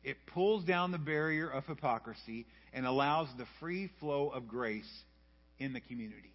[0.03, 4.89] It pulls down the barrier of hypocrisy and allows the free flow of grace
[5.59, 6.33] in the community.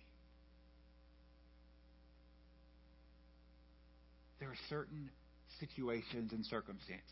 [4.40, 5.10] There are certain
[5.60, 7.04] situations and circumstances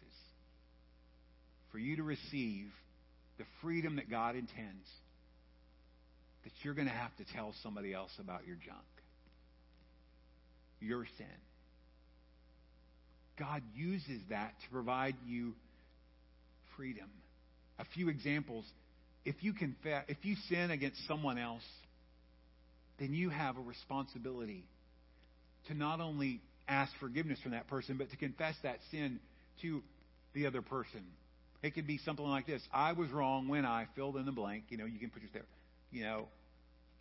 [1.73, 2.69] for you to receive
[3.39, 4.87] the freedom that God intends
[6.45, 8.79] that you're going to have to tell somebody else about your junk,
[10.81, 11.27] your sin.
[13.37, 15.55] God uses that to provide you
[16.77, 17.09] freedom.
[17.79, 18.64] A few examples.
[19.24, 21.64] If you confess, if you sin against someone else,
[22.99, 24.64] then you have a responsibility
[25.68, 29.20] to not only ask forgiveness from that person, but to confess that sin
[29.62, 29.83] to
[30.35, 31.03] the other person.
[31.62, 34.64] It could be something like this I was wrong when I filled in the blank.
[34.68, 35.47] You know, you can put yourself,
[35.91, 36.29] you know,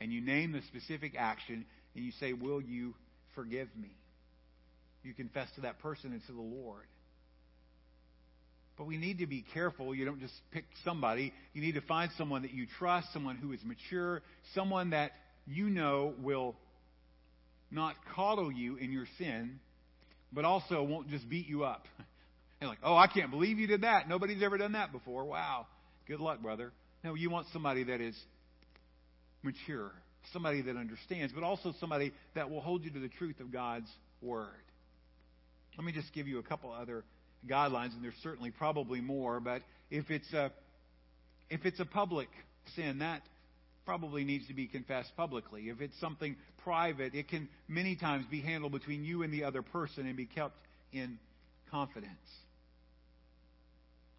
[0.01, 1.65] and you name the specific action
[1.95, 2.93] and you say, Will you
[3.35, 3.91] forgive me?
[5.03, 6.85] You confess to that person and to the Lord.
[8.77, 9.95] But we need to be careful.
[9.95, 11.33] You don't just pick somebody.
[11.53, 14.21] You need to find someone that you trust, someone who is mature,
[14.53, 15.11] someone that
[15.45, 16.55] you know will
[17.71, 19.59] not coddle you in your sin,
[20.31, 21.85] but also won't just beat you up.
[22.61, 24.07] And like, oh, I can't believe you did that.
[24.07, 25.25] Nobody's ever done that before.
[25.25, 25.67] Wow.
[26.07, 26.71] Good luck, brother.
[27.03, 28.15] No, you want somebody that is
[29.43, 29.91] mature,
[30.31, 33.89] somebody that understands, but also somebody that will hold you to the truth of God's
[34.21, 34.47] Word.
[35.77, 37.03] Let me just give you a couple other
[37.47, 40.51] guidelines, and there's certainly probably more, but if it's a
[41.49, 42.29] if it's a public
[42.75, 43.21] sin, that
[43.85, 45.69] probably needs to be confessed publicly.
[45.69, 49.61] If it's something private, it can many times be handled between you and the other
[49.61, 50.55] person and be kept
[50.91, 51.19] in
[51.69, 52.09] confidence.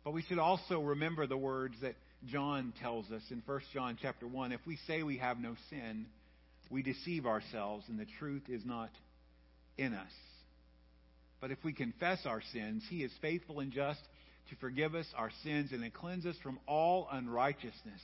[0.04, 1.96] But we should also remember the words that
[2.26, 4.52] John tells us in 1 John chapter 1.
[4.52, 6.06] If we say we have no sin,
[6.70, 8.90] we deceive ourselves and the truth is not
[9.76, 10.12] in us.
[11.46, 14.00] But if we confess our sins, he is faithful and just
[14.50, 18.00] to forgive us our sins and to cleanse us from all unrighteousness.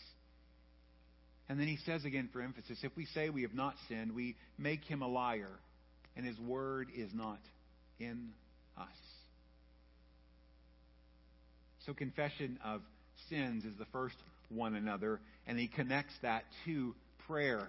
[1.49, 4.37] And then he says again for emphasis if we say we have not sinned, we
[4.59, 5.51] make him a liar,
[6.17, 7.41] and his word is not
[7.99, 8.29] in
[8.79, 8.87] us.
[11.85, 12.81] So, confession of
[13.29, 14.15] sins is the first
[14.51, 15.19] one another,
[15.49, 16.95] and he connects that to
[17.27, 17.67] prayer.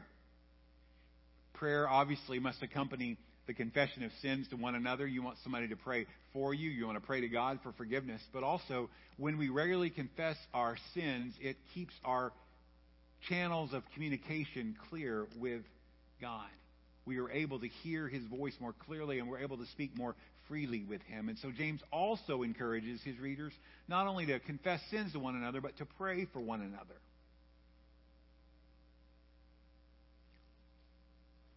[1.55, 3.17] Prayer obviously must accompany
[3.47, 5.05] the confession of sins to one another.
[5.05, 6.69] You want somebody to pray for you.
[6.69, 8.21] You want to pray to God for forgiveness.
[8.33, 12.31] But also, when we regularly confess our sins, it keeps our
[13.29, 15.61] channels of communication clear with
[16.21, 16.49] God.
[17.05, 20.15] We are able to hear his voice more clearly and we're able to speak more
[20.47, 21.29] freely with him.
[21.29, 23.53] And so James also encourages his readers
[23.87, 26.95] not only to confess sins to one another, but to pray for one another.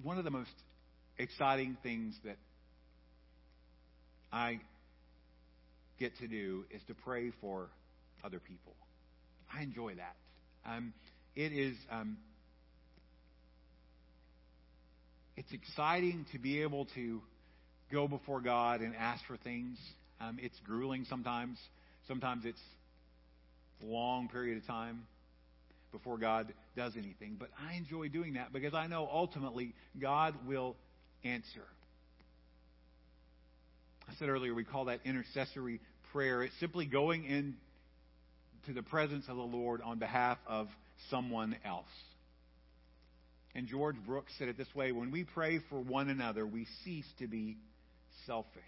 [0.02, 0.50] One of the most
[1.18, 2.36] exciting things that
[4.32, 4.60] I
[5.98, 7.68] get to do is to pray for
[8.24, 8.74] other people.
[9.52, 10.16] I enjoy that.
[10.66, 10.92] Um,
[11.34, 12.16] it is um,
[15.36, 17.20] it's exciting to be able to
[17.92, 19.78] go before God and ask for things.
[20.20, 21.58] Um, it's grueling sometimes.
[22.08, 22.60] Sometimes it's
[23.82, 25.06] a long period of time
[25.92, 27.36] before God does anything.
[27.38, 30.76] But I enjoy doing that because I know ultimately God will
[31.32, 31.64] answer.
[34.08, 35.80] I said earlier we call that intercessory
[36.12, 36.42] prayer.
[36.42, 40.68] It's simply going into the presence of the Lord on behalf of
[41.10, 41.84] someone else.
[43.54, 47.06] And George Brooks said it this way when we pray for one another, we cease
[47.18, 47.56] to be
[48.26, 48.62] selfish.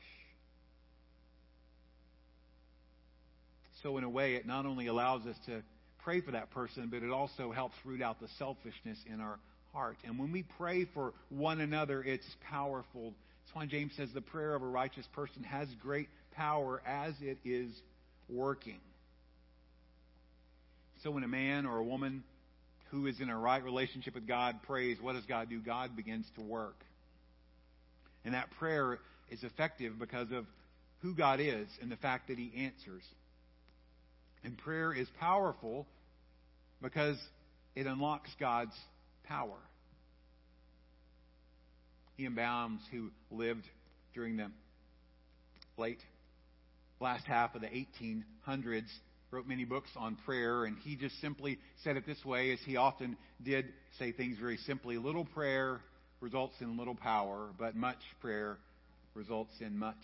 [3.82, 5.62] So, in a way, it not only allows us to
[6.04, 9.38] pray for that person, but it also helps root out the selfishness in our
[9.78, 9.96] heart.
[10.04, 13.14] And when we pray for one another, it's powerful.
[13.44, 17.38] That's why James says the prayer of a righteous person has great power as it
[17.44, 17.70] is
[18.28, 18.80] working.
[21.04, 22.24] So when a man or a woman
[22.90, 25.60] who is in a right relationship with God prays, what does God do?
[25.60, 26.84] God begins to work.
[28.24, 28.98] And that prayer
[29.30, 30.44] is effective because of
[31.02, 33.04] who God is and the fact that He answers.
[34.42, 35.86] And prayer is powerful
[36.82, 37.16] because
[37.76, 38.74] it unlocks God's
[39.22, 39.58] power.
[42.18, 43.64] Ian Bounds, who lived
[44.12, 44.50] during the
[45.76, 46.00] late
[47.00, 48.88] last half of the 1800s,
[49.30, 52.76] wrote many books on prayer, and he just simply said it this way, as he
[52.76, 53.66] often did
[53.98, 55.80] say things very simply little prayer
[56.20, 58.58] results in little power, but much prayer
[59.14, 59.96] results in much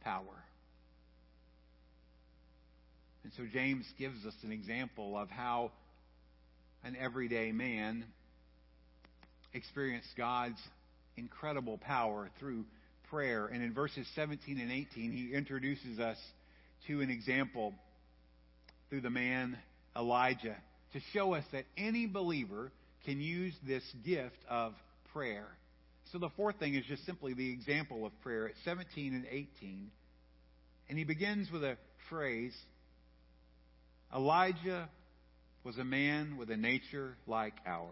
[0.00, 0.44] power.
[3.22, 5.70] And so James gives us an example of how
[6.82, 8.04] an everyday man
[9.52, 10.58] experienced God's
[11.16, 12.64] incredible power through
[13.10, 13.46] prayer.
[13.46, 16.18] And in verses 17 and 18, he introduces us
[16.86, 17.74] to an example
[18.88, 19.58] through the man
[19.96, 20.56] Elijah
[20.92, 22.70] to show us that any believer
[23.04, 24.74] can use this gift of
[25.12, 25.46] prayer.
[26.12, 29.90] So the fourth thing is just simply the example of prayer at 17 and 18.
[30.88, 31.76] And he begins with a
[32.08, 32.54] phrase
[34.14, 34.88] Elijah
[35.64, 37.90] was a man with a nature like ours.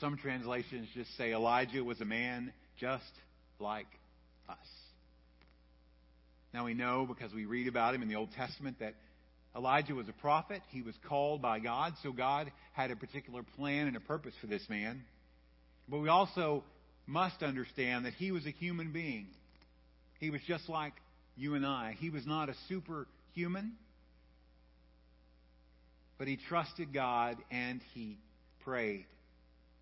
[0.00, 3.04] Some translations just say Elijah was a man just
[3.58, 3.86] like
[4.48, 4.56] us.
[6.54, 8.94] Now we know because we read about him in the Old Testament that
[9.54, 10.62] Elijah was a prophet.
[10.68, 14.46] He was called by God, so God had a particular plan and a purpose for
[14.46, 15.02] this man.
[15.88, 16.64] But we also
[17.06, 19.26] must understand that he was a human being.
[20.18, 20.94] He was just like
[21.36, 21.96] you and I.
[21.98, 23.72] He was not a superhuman,
[26.16, 28.18] but he trusted God and he
[28.60, 29.06] prayed,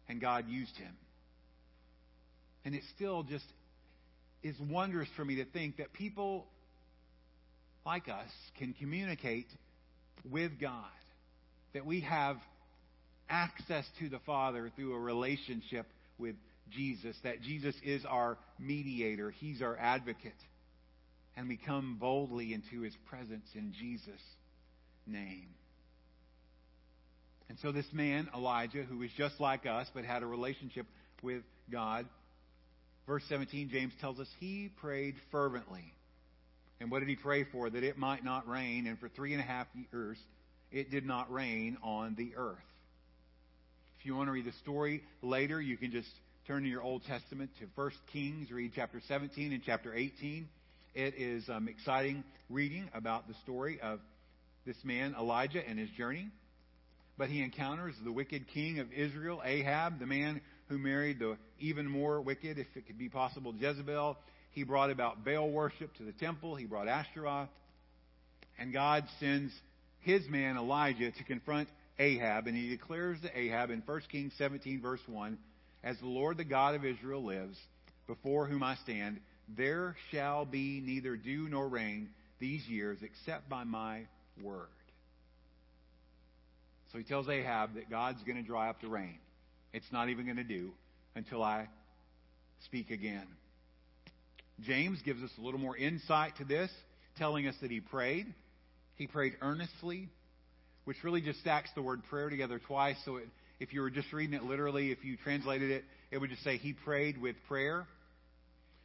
[0.08, 0.94] and God used him.
[2.64, 3.44] And it still just
[4.42, 6.46] is wondrous for me to think that people
[7.84, 9.46] like us can communicate
[10.30, 10.84] with God,
[11.74, 12.36] that we have
[13.28, 15.86] access to the Father through a relationship
[16.18, 16.36] with
[16.70, 20.32] Jesus, that Jesus is our mediator, He's our advocate,
[21.36, 24.20] and we come boldly into His presence in Jesus'
[25.06, 25.48] name.
[27.48, 30.86] And so, this man, Elijah, who was just like us but had a relationship
[31.22, 32.06] with God,
[33.06, 35.92] verse 17, James tells us he prayed fervently.
[36.80, 37.68] And what did he pray for?
[37.68, 38.86] That it might not rain.
[38.86, 40.18] And for three and a half years,
[40.70, 42.56] it did not rain on the earth.
[43.98, 46.08] If you want to read the story later, you can just
[46.46, 50.48] turn to your Old Testament to 1 Kings, read chapter 17 and chapter 18.
[50.94, 54.00] It is um, exciting reading about the story of
[54.64, 56.28] this man, Elijah, and his journey.
[57.18, 61.86] But he encounters the wicked king of Israel, Ahab, the man who married the even
[61.86, 64.16] more wicked, if it could be possible, Jezebel.
[64.52, 66.54] He brought about Baal worship to the temple.
[66.54, 67.48] He brought Ashtaroth.
[68.58, 69.52] And God sends
[70.00, 71.68] his man Elijah to confront
[71.98, 72.46] Ahab.
[72.46, 75.36] And he declares to Ahab in 1 Kings 17, verse 1
[75.82, 77.58] As the Lord, the God of Israel, lives,
[78.06, 79.20] before whom I stand,
[79.56, 84.02] there shall be neither dew nor rain these years except by my
[84.42, 84.68] word.
[86.92, 89.18] So he tells Ahab that God's going to dry up the rain.
[89.72, 90.72] It's not even going to do
[91.14, 91.68] until I
[92.64, 93.26] speak again.
[94.60, 96.70] James gives us a little more insight to this,
[97.16, 98.26] telling us that he prayed.
[98.96, 100.08] He prayed earnestly,
[100.84, 102.96] which really just stacks the word prayer together twice.
[103.04, 103.28] So it,
[103.60, 106.56] if you were just reading it literally, if you translated it, it would just say
[106.56, 107.86] he prayed with prayer.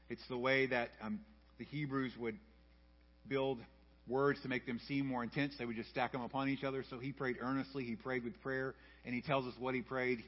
[0.09, 1.21] It's the way that um,
[1.57, 2.37] the Hebrews would
[3.27, 3.59] build
[4.07, 5.53] words to make them seem more intense.
[5.57, 6.83] They would just stack them upon each other.
[6.89, 7.83] So he prayed earnestly.
[7.83, 8.75] He prayed with prayer.
[9.05, 10.23] And he tells us what he prayed.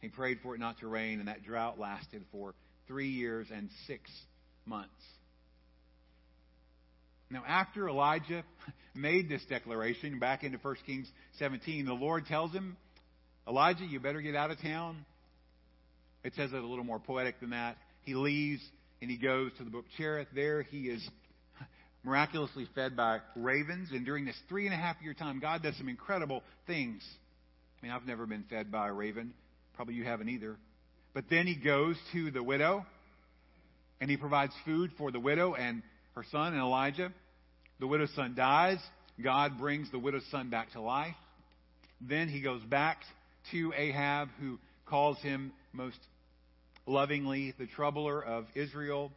[0.00, 2.54] He prayed for it not to rain, and that drought lasted for
[2.86, 4.10] three years and six
[4.64, 4.90] months.
[7.30, 8.42] Now, after Elijah
[8.94, 11.06] made this declaration, back into 1 Kings
[11.38, 12.76] 17, the Lord tells him,
[13.46, 15.04] Elijah, you better get out of town.
[16.24, 17.76] It says it a little more poetic than that.
[18.02, 18.62] He leaves
[19.00, 20.28] and he goes to the brook Cherith.
[20.34, 21.06] There he is
[22.04, 23.88] miraculously fed by ravens.
[23.92, 27.02] And during this three and a half year time, God does some incredible things.
[27.80, 29.32] I mean, I've never been fed by a raven.
[29.74, 30.56] Probably you haven't either.
[31.14, 32.86] But then he goes to the widow
[34.00, 35.82] and he provides food for the widow and
[36.14, 37.12] her son and Elijah.
[37.80, 38.78] The widow's son dies.
[39.22, 41.14] God brings the widow's son back to life.
[42.00, 42.98] Then he goes back
[43.50, 45.98] to Ahab, who calls him most
[46.86, 49.12] lovingly the troubler of Israel.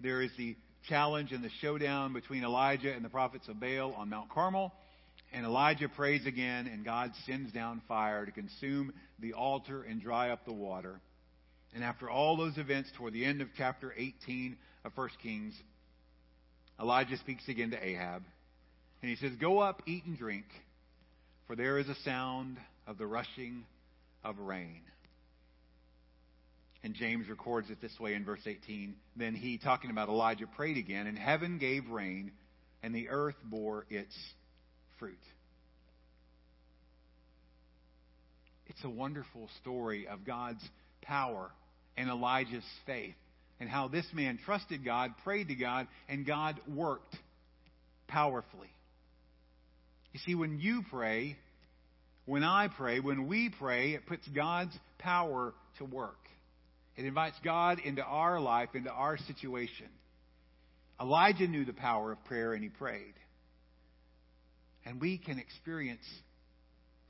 [0.00, 0.56] There is the
[0.88, 4.72] challenge and the showdown between Elijah and the prophets of Baal on Mount Carmel.
[5.32, 10.30] And Elijah prays again, and God sends down fire to consume the altar and dry
[10.30, 11.00] up the water.
[11.72, 15.54] And after all those events, toward the end of chapter 18 of 1 Kings,
[16.80, 18.22] Elijah speaks again to Ahab.
[19.02, 20.46] And he says, Go up, eat and drink,
[21.46, 23.64] for there is a sound of the rushing
[24.24, 24.82] of rain.
[26.82, 28.94] And James records it this way in verse 18.
[29.16, 32.32] Then he, talking about Elijah, prayed again, and heaven gave rain,
[32.82, 34.14] and the earth bore its
[34.98, 35.18] fruit.
[38.66, 40.62] It's a wonderful story of God's
[41.02, 41.50] power
[41.96, 43.16] and Elijah's faith,
[43.58, 47.14] and how this man trusted God, prayed to God, and God worked
[48.08, 48.70] powerfully.
[50.12, 51.36] You see, when you pray,
[52.24, 56.19] when I pray, when we pray, it puts God's power to work.
[56.96, 59.88] It invites God into our life, into our situation.
[61.00, 63.14] Elijah knew the power of prayer and he prayed.
[64.84, 66.04] And we can experience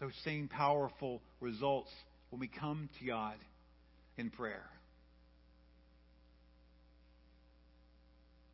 [0.00, 1.90] those same powerful results
[2.30, 3.36] when we come to God
[4.16, 4.64] in prayer.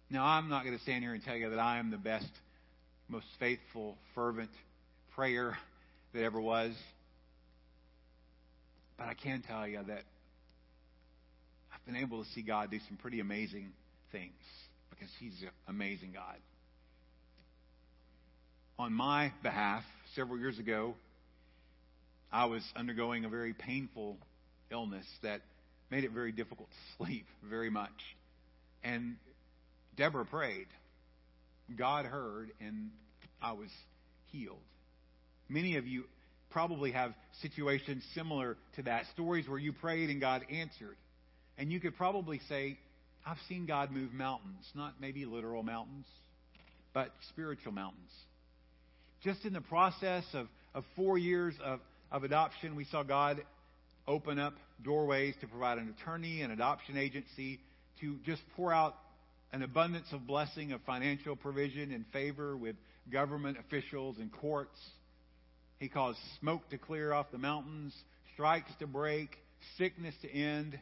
[0.09, 2.29] Now, I'm not going to stand here and tell you that I am the best,
[3.09, 4.51] most faithful, fervent
[5.15, 5.59] prayer
[6.15, 6.73] that ever was.
[8.97, 10.03] But I can tell you that
[11.87, 13.73] been able to see God do some pretty amazing
[14.13, 14.35] things
[14.91, 16.37] because He's an amazing God.
[18.79, 19.85] On my behalf,
[20.15, 20.95] several years ago,
[22.33, 24.19] I was undergoing a very painful
[24.71, 25.41] illness that
[25.91, 27.91] made it very difficult to sleep very much.
[28.83, 29.17] And
[29.97, 30.67] Deborah prayed.
[31.77, 32.91] God heard, and
[33.41, 33.71] I was
[34.27, 34.59] healed.
[35.49, 36.05] Many of you
[36.51, 40.97] probably have situations similar to that, stories where you prayed and God answered.
[41.59, 42.79] And you could probably say,
[43.27, 46.07] I've seen God move mountains, not maybe literal mountains,
[46.93, 48.11] but spiritual mountains.
[49.23, 51.81] Just in the process of, of four years of,
[52.13, 53.43] of adoption, we saw God
[54.07, 54.55] open up
[54.85, 57.59] doorways to provide an attorney, an adoption agency,
[58.01, 58.95] to just pour out
[59.53, 62.77] an abundance of blessing of financial provision and favor with
[63.11, 64.79] government officials and courts.
[65.79, 67.95] He caused smoke to clear off the mountains,
[68.35, 69.37] strikes to break,
[69.79, 70.79] sickness to end,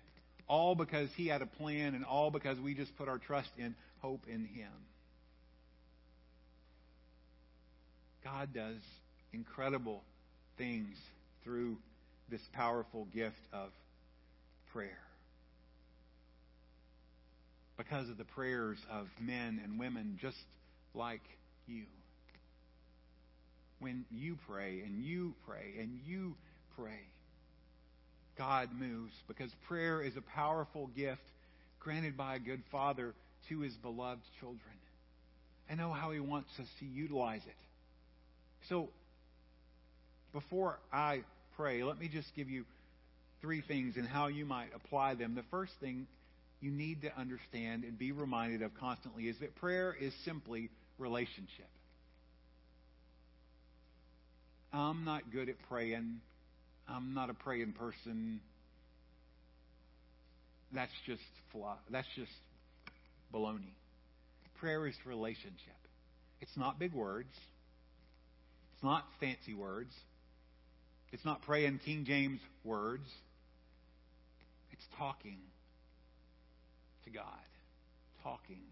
[0.49, 3.75] all because he had a plan and all because we just put our trust in
[4.01, 4.73] hope in him.
[8.23, 8.81] God does
[9.33, 10.03] incredible
[10.57, 10.97] things
[11.43, 11.77] through
[12.31, 13.69] this powerful gift of
[14.73, 14.99] prayer.
[17.77, 20.37] Because of the prayers of men and women just
[20.95, 21.23] like
[21.67, 21.85] you.
[23.81, 26.37] When you pray and you pray and you
[26.79, 27.01] pray,
[28.37, 31.23] God moves because prayer is a powerful gift
[31.81, 33.15] granted by a good father
[33.49, 34.61] to his beloved children.
[35.71, 37.57] I know how he wants us to utilize it.
[38.69, 38.89] So,
[40.33, 41.23] before I
[41.57, 42.65] pray, let me just give you
[43.41, 45.35] three things and how you might apply them.
[45.35, 46.07] The first thing
[46.61, 51.69] you need to understand and be reminded of constantly is that prayer is simply relationship.
[54.73, 56.21] I'm not good at praying.
[56.89, 58.41] I'm not a praying person.
[60.73, 61.79] That's just fluff.
[61.91, 62.33] That's just
[63.33, 63.73] baloney.
[64.61, 65.59] Prayer is relationship.
[66.41, 67.35] It's not big words.
[68.75, 69.93] It's not fancy words.
[71.13, 73.09] It's not praying King James words.
[74.73, 75.39] It's talking
[77.05, 77.25] to God,
[78.23, 78.63] talking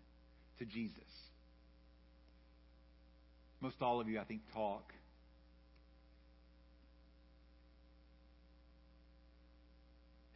[0.59, 0.99] to Jesus.
[3.61, 4.93] Most all of you, I think, talk.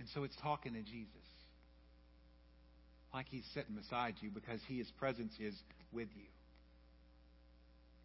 [0.07, 1.09] And so it's talking to Jesus.
[3.13, 5.53] Like he's sitting beside you because he, his presence is
[5.91, 6.29] with you.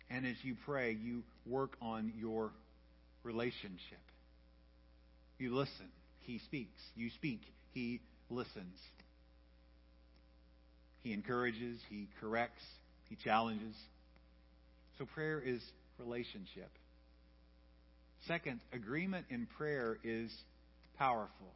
[0.09, 2.53] And as you pray, you work on your
[3.21, 4.01] relationship.
[5.37, 5.89] You listen.
[6.21, 6.81] He speaks.
[6.95, 7.41] You speak.
[7.71, 7.99] He
[8.31, 8.79] listens.
[11.03, 11.79] He encourages.
[11.87, 12.63] He corrects.
[13.09, 13.75] He challenges.
[14.97, 15.61] So prayer is
[15.99, 16.71] relationship.
[18.27, 20.31] Second, agreement in prayer is
[20.97, 21.53] powerful.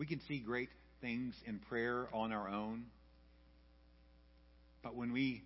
[0.00, 0.70] We can see great
[1.02, 2.86] things in prayer on our own.
[4.82, 5.42] But when we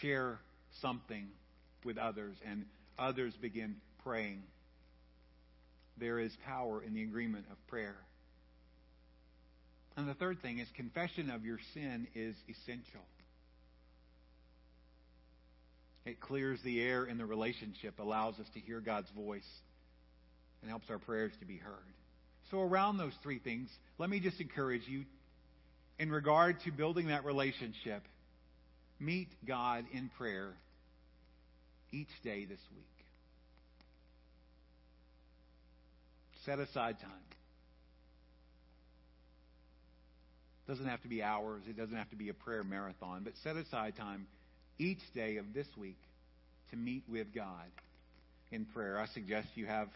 [0.00, 0.38] share
[0.80, 1.28] something
[1.84, 2.64] with others and
[2.98, 4.42] others begin praying,
[5.98, 7.98] there is power in the agreement of prayer.
[9.98, 13.04] And the third thing is confession of your sin is essential.
[16.06, 19.42] It clears the air in the relationship, allows us to hear God's voice,
[20.62, 21.84] and helps our prayers to be heard.
[22.50, 23.68] So, around those three things,
[23.98, 25.04] let me just encourage you
[25.98, 28.02] in regard to building that relationship,
[28.98, 30.52] meet God in prayer
[31.92, 32.84] each day this week.
[36.44, 37.10] Set aside time.
[40.66, 43.34] It doesn't have to be hours, it doesn't have to be a prayer marathon, but
[43.42, 44.26] set aside time
[44.78, 45.98] each day of this week
[46.70, 47.66] to meet with God
[48.50, 48.98] in prayer.
[48.98, 49.88] I suggest you have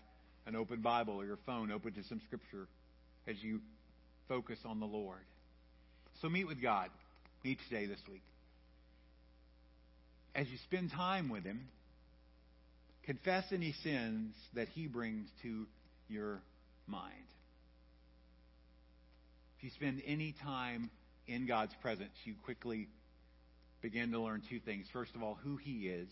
[0.48, 2.66] an open Bible or your phone open to some scripture
[3.26, 3.60] as you
[4.28, 5.20] focus on the Lord.
[6.22, 6.88] So meet with God
[7.44, 8.22] each day this week.
[10.34, 11.68] As you spend time with Him,
[13.04, 15.66] confess any sins that He brings to
[16.08, 16.40] your
[16.86, 17.12] mind.
[19.58, 20.90] If you spend any time
[21.26, 22.88] in God's presence, you quickly
[23.82, 24.86] begin to learn two things.
[24.94, 26.08] First of all, who He is.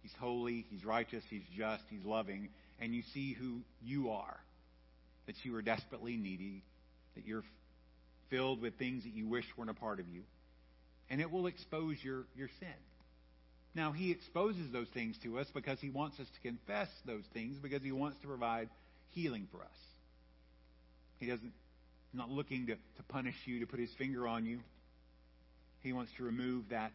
[0.00, 2.48] He's holy, He's righteous, He's just, He's loving,
[2.84, 4.38] and you see who you are.
[5.26, 6.62] That you are desperately needy,
[7.16, 7.44] that you're
[8.28, 10.22] filled with things that you wish weren't a part of you.
[11.08, 12.68] And it will expose your, your sin.
[13.74, 17.56] Now, He exposes those things to us because He wants us to confess those things
[17.62, 18.68] because He wants to provide
[19.12, 19.78] healing for us.
[21.18, 21.52] He doesn't,
[22.12, 24.60] not looking to, to punish you, to put His finger on you.
[25.80, 26.92] He wants to remove that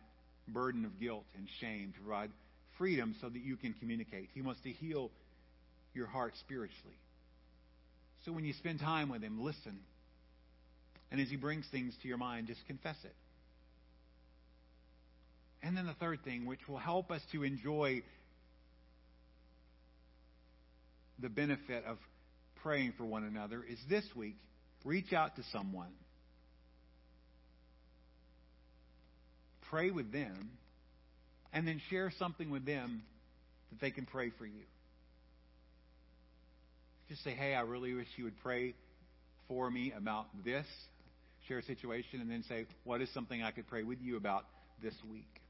[0.47, 2.29] burden of guilt and shame, to provide
[2.77, 4.29] freedom so that you can communicate.
[4.35, 5.09] He wants to heal
[5.93, 6.97] your heart spiritually.
[8.25, 9.79] So when you spend time with Him, listen.
[11.11, 13.15] And as He brings things to your mind, just confess it.
[15.61, 18.03] And then the third thing, which will help us to enjoy
[21.19, 21.97] the benefit of
[22.61, 24.35] praying for one another, is this week
[24.85, 25.91] reach out to someone.
[29.69, 30.51] Pray with them,
[31.53, 33.03] and then share something with them
[33.69, 34.63] that they can pray for you.
[37.09, 38.75] Just say, hey, I really wish you would pray
[39.47, 40.65] for me about this.
[41.47, 44.45] Share a situation, and then say, what is something I could pray with you about
[44.83, 45.41] this week?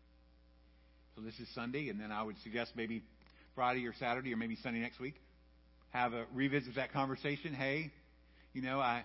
[1.16, 3.04] So this is Sunday, and then I would suggest maybe
[3.56, 5.16] Friday or Saturday or maybe Sunday next week.
[5.90, 7.54] Have a revisit that conversation.
[7.54, 7.92] Hey,
[8.54, 9.04] you know, I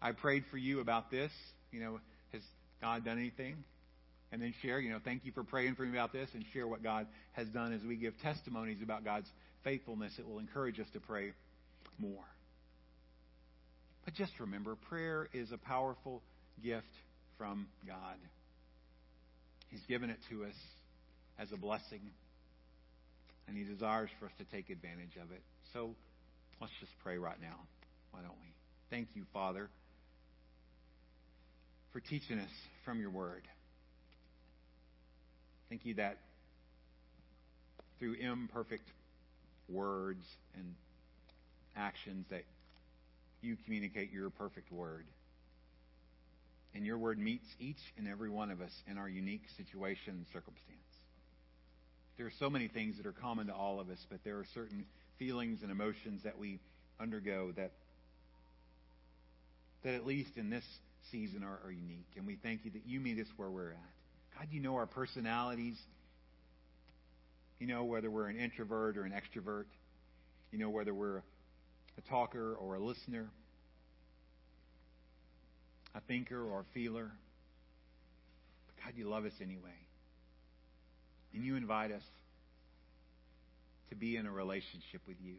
[0.00, 1.32] I prayed for you about this.
[1.72, 2.00] You know,
[2.32, 2.42] has
[2.80, 3.64] God done anything?
[4.30, 6.68] And then share, you know, thank you for praying for me about this and share
[6.68, 9.26] what God has done as we give testimonies about God's
[9.64, 10.12] faithfulness.
[10.20, 11.32] It will encourage us to pray
[11.98, 12.24] more.
[14.04, 16.22] But just remember, prayer is a powerful
[16.62, 16.86] gift
[17.38, 18.16] from God.
[19.68, 20.54] He's given it to us
[21.38, 22.10] as a blessing,
[23.46, 25.42] and He desires for us to take advantage of it.
[25.72, 25.94] So
[26.60, 27.56] let's just pray right now.
[28.10, 28.52] Why don't we?
[28.90, 29.70] Thank you, Father,
[31.92, 32.50] for teaching us
[32.84, 33.42] from your word.
[35.68, 36.18] Thank you that
[38.00, 38.88] through imperfect
[39.68, 40.24] words
[40.56, 40.74] and
[41.76, 42.44] actions that
[43.42, 45.06] you communicate your perfect word.
[46.74, 50.26] And your word meets each and every one of us in our unique situation and
[50.32, 50.78] circumstance.
[52.16, 54.46] There are so many things that are common to all of us, but there are
[54.54, 54.84] certain
[55.18, 56.60] feelings and emotions that we
[57.00, 57.72] undergo that
[59.82, 60.64] that at least in this
[61.10, 62.08] season are, are unique.
[62.16, 64.38] And we thank you that you meet us where we're at.
[64.38, 65.76] God, you know our personalities.
[67.58, 69.64] You know whether we're an introvert or an extrovert.
[70.52, 71.22] You know whether we're
[71.98, 73.28] a talker or a listener,
[75.94, 77.10] a thinker or a feeler.
[78.66, 79.70] But God, you love us anyway.
[81.34, 82.02] And you invite us
[83.90, 85.34] to be in a relationship with you.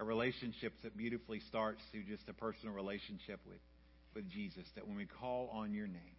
[0.00, 3.60] A relationship that beautifully starts through just a personal relationship with,
[4.14, 4.64] with Jesus.
[4.74, 6.16] That when we call on your name,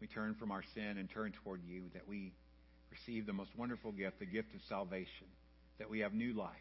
[0.00, 1.82] we turn from our sin and turn toward you.
[1.92, 2.32] That we
[2.90, 5.26] receive the most wonderful gift, the gift of salvation.
[5.78, 6.56] That we have new life.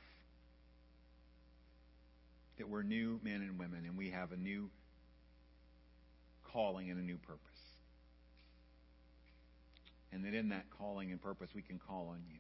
[2.58, 4.70] That we're new men and women and we have a new
[6.52, 7.42] calling and a new purpose.
[10.12, 12.40] And that in that calling and purpose, we can call on you.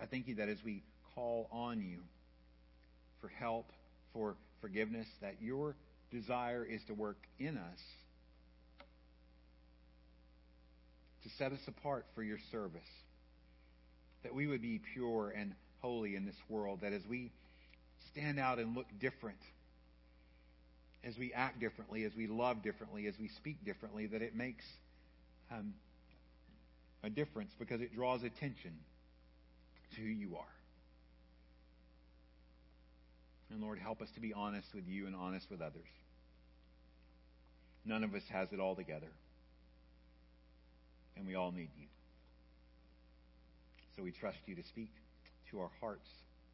[0.00, 0.84] I thank you that as we
[1.14, 1.98] call on you
[3.20, 3.72] for help,
[4.12, 5.74] for forgiveness, that your
[6.12, 7.80] desire is to work in us
[11.22, 12.80] to set us apart for your service.
[14.22, 16.80] That we would be pure and holy in this world.
[16.82, 17.30] That as we
[18.12, 19.38] stand out and look different,
[21.04, 24.64] as we act differently, as we love differently, as we speak differently, that it makes
[25.50, 25.74] um,
[27.02, 28.72] a difference because it draws attention
[29.94, 30.44] to who you are.
[33.50, 35.88] And Lord, help us to be honest with you and honest with others.
[37.84, 39.08] None of us has it all together.
[41.16, 41.86] And we all need you.
[43.96, 44.90] So we trust you to speak
[45.50, 46.08] to our hearts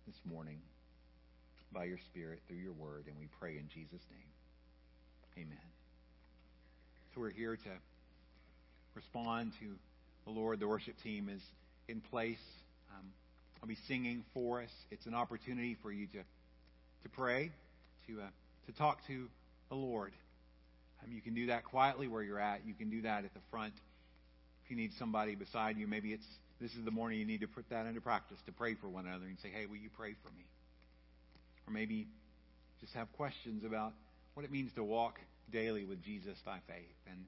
[0.06, 0.60] this morning
[1.72, 3.04] by your Spirit through your word.
[3.08, 5.46] And we pray in Jesus' name.
[5.46, 5.58] Amen.
[7.14, 7.70] So we're here to
[8.94, 9.66] respond to
[10.24, 10.60] the Lord.
[10.60, 11.42] The worship team is
[11.88, 12.38] in place.
[12.96, 13.06] Um,
[13.60, 14.70] I'll be singing for us.
[14.90, 16.22] It's an opportunity for you to
[17.02, 17.50] to pray,
[18.06, 18.26] to uh,
[18.66, 19.26] to talk to
[19.68, 20.12] the Lord.
[21.02, 22.60] Um, you can do that quietly where you're at.
[22.64, 23.74] You can do that at the front.
[24.64, 26.26] If you need somebody beside you, maybe it's
[26.64, 29.06] this is the morning you need to put that into practice to pray for one
[29.06, 30.46] another and say, "Hey, will you pray for me?"
[31.66, 32.08] Or maybe
[32.80, 33.92] just have questions about
[34.32, 35.20] what it means to walk
[35.52, 36.96] daily with Jesus by faith.
[37.06, 37.26] And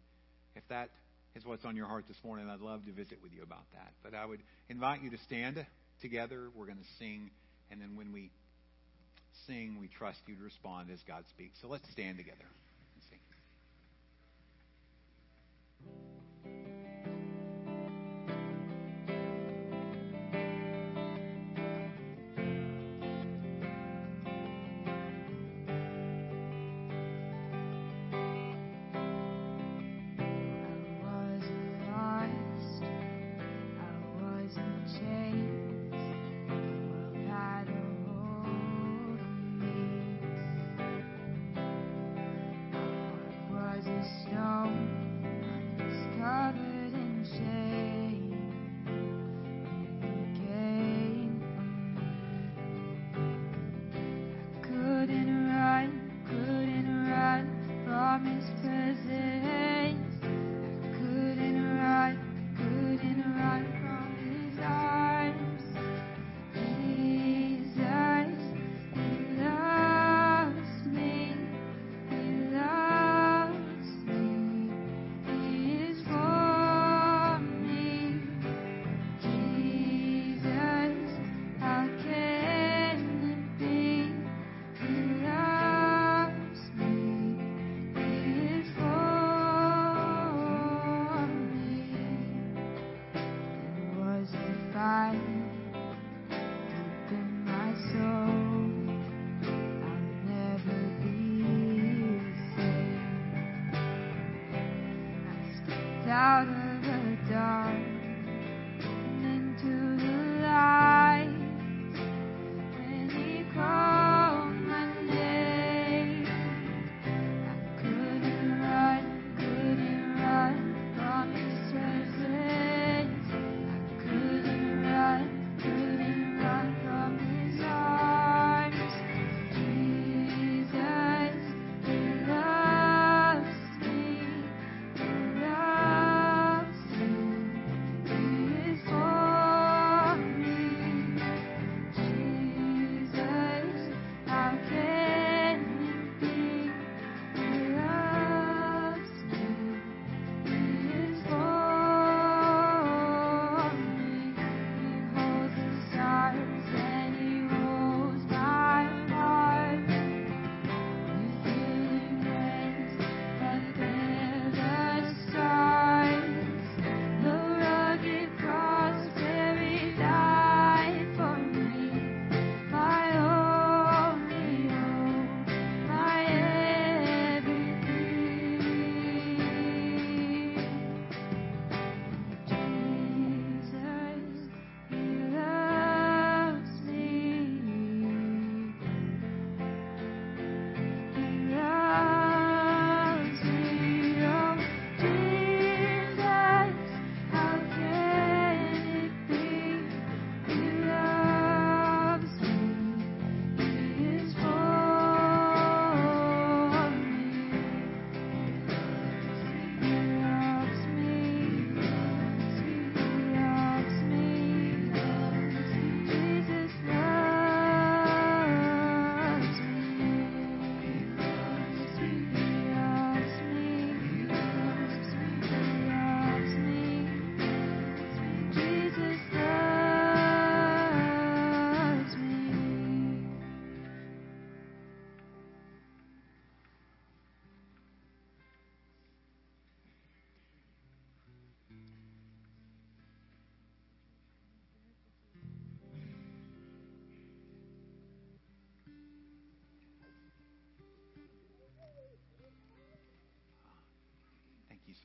[0.54, 0.88] if that
[1.34, 3.92] is what's on your heart this morning, I'd love to visit with you about that.
[4.02, 4.40] But I would
[4.70, 5.66] invite you to stand
[6.00, 6.48] together.
[6.54, 7.30] We're going to sing,
[7.70, 8.30] and then when we
[9.46, 11.60] sing, we trust you to respond as God speaks.
[11.60, 12.48] So let's stand together
[12.94, 13.18] and sing.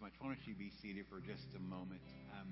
[0.01, 0.13] Much.
[0.19, 2.01] Why don't you be seated for just a moment?
[2.33, 2.49] Um,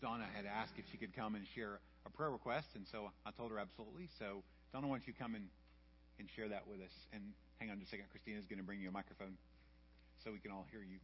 [0.00, 3.30] Donna had asked if she could come and share a prayer request, and so I
[3.32, 4.08] told her absolutely.
[4.18, 5.48] So, Donna, why don't you come and,
[6.18, 6.94] and share that with us?
[7.12, 8.06] And hang on just a second.
[8.10, 9.34] Christina's going to bring you a microphone
[10.22, 10.98] so we can all hear you.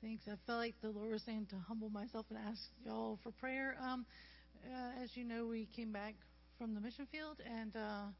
[0.00, 0.28] Thanks.
[0.28, 3.76] I felt like the Lord was saying to humble myself and ask y'all for prayer.
[3.82, 4.06] Um,
[4.64, 6.14] uh, as you know, we came back
[6.58, 8.12] from the mission field, and uh,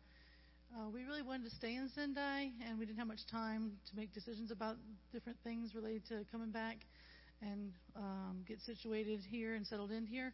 [0.75, 3.97] uh, we really wanted to stay in Sendai, and we didn't have much time to
[3.97, 4.77] make decisions about
[5.13, 6.87] different things related to coming back
[7.43, 10.33] and um, get situated here and settled in here.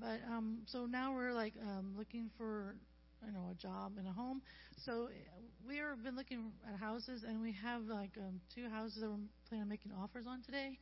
[0.00, 2.76] But um, so now we're like um, looking for
[3.24, 4.42] you know a job and a home.
[4.84, 9.00] So uh, we have been looking at houses, and we have like um, two houses
[9.02, 10.78] that we're planning on making offers on today.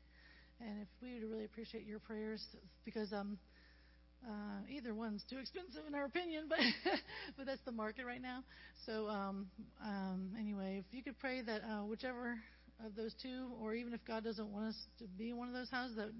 [0.60, 2.46] And if we would really appreciate your prayers,
[2.84, 3.38] because um,
[4.26, 6.58] uh, either one's too expensive in our opinion, but
[7.36, 8.44] but that's the market right now.
[8.86, 9.46] So um,
[9.84, 12.38] um, anyway, if you could pray that uh, whichever
[12.84, 15.54] of those two, or even if God doesn't want us to be in one of
[15.54, 16.10] those houses, that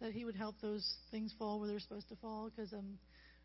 [0.00, 2.50] that He would help those things fall where they're supposed to fall.
[2.54, 2.98] Because um,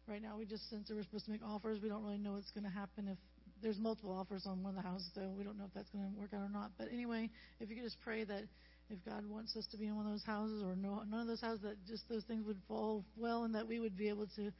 [0.08, 2.52] right now we just since we're supposed to make offers, we don't really know what's
[2.52, 3.18] going to happen if
[3.62, 6.06] there's multiple offers on one of the houses, so we don't know if that's going
[6.06, 6.72] to work out or not.
[6.78, 8.44] But anyway, if you could just pray that
[8.90, 11.28] if God wants us to be in one of those houses or no, none of
[11.28, 14.28] those houses, that just those things would fall well and that we would be able
[14.36, 14.52] to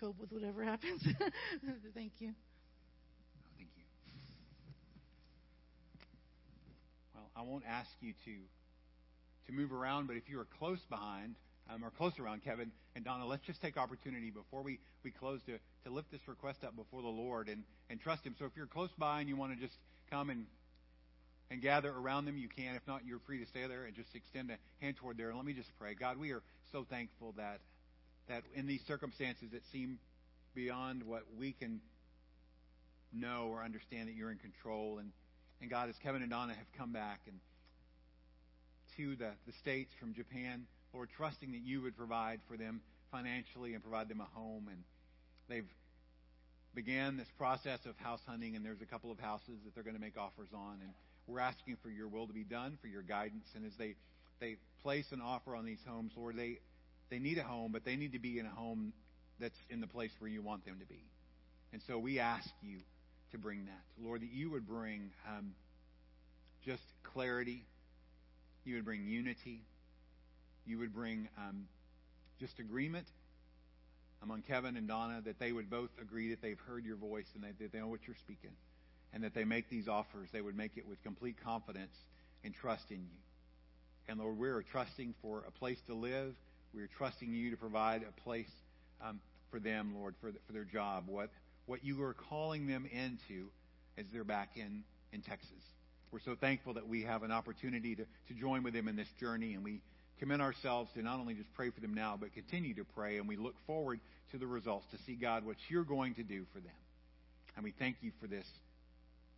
[0.00, 1.02] cope with whatever happens.
[1.94, 2.32] Thank you.
[2.32, 3.84] Oh, thank you.
[7.14, 8.32] Well, I won't ask you to
[9.46, 11.36] to move around, but if you are close behind
[11.72, 15.40] um, or close around Kevin and Donna, let's just take opportunity before we, we close
[15.46, 18.34] to, to lift this request up before the Lord and, and trust Him.
[18.38, 19.76] So if you're close by and you want to just
[20.10, 20.46] come and
[21.50, 22.74] and gather around them, you can.
[22.74, 25.28] If not, you're free to stay there and just extend a hand toward there.
[25.28, 25.94] And let me just pray.
[25.94, 26.42] God, we are
[26.72, 27.60] so thankful that
[28.28, 29.98] that in these circumstances that seem
[30.54, 31.80] beyond what we can
[33.12, 34.98] know or understand that you're in control.
[34.98, 35.12] And,
[35.60, 37.38] and God, as Kevin and Donna have come back and
[38.96, 42.80] to the, the States from Japan, Lord, trusting that you would provide for them
[43.12, 44.68] financially and provide them a home.
[44.70, 44.82] And
[45.48, 45.68] they've
[46.74, 49.96] began this process of house hunting, and there's a couple of houses that they're going
[49.96, 50.78] to make offers on.
[50.82, 50.92] And
[51.26, 53.46] we're asking for your will to be done, for your guidance.
[53.54, 53.94] And as they,
[54.40, 56.58] they place an offer on these homes, Lord, they,
[57.10, 58.92] they need a home, but they need to be in a home
[59.40, 61.02] that's in the place where you want them to be.
[61.72, 62.78] And so we ask you
[63.32, 63.82] to bring that.
[64.02, 65.54] Lord, that you would bring um,
[66.64, 67.64] just clarity,
[68.64, 69.60] you would bring unity,
[70.64, 71.66] you would bring um,
[72.40, 73.06] just agreement
[74.22, 77.44] among Kevin and Donna, that they would both agree that they've heard your voice and
[77.44, 78.50] that they know what you're speaking
[79.16, 81.96] and that they make these offers, they would make it with complete confidence
[82.44, 83.18] and trust in you.
[84.08, 86.34] And Lord, we are trusting for a place to live.
[86.74, 88.50] We are trusting you to provide a place
[89.02, 89.18] um,
[89.50, 91.30] for them, Lord, for, the, for their job, what,
[91.64, 93.48] what you are calling them into
[93.96, 94.84] as they're back in,
[95.14, 95.64] in Texas.
[96.12, 99.08] We're so thankful that we have an opportunity to, to join with them in this
[99.18, 99.80] journey, and we
[100.18, 103.26] commit ourselves to not only just pray for them now, but continue to pray, and
[103.26, 103.98] we look forward
[104.32, 106.76] to the results to see, God, what you're going to do for them.
[107.56, 108.44] And we thank you for this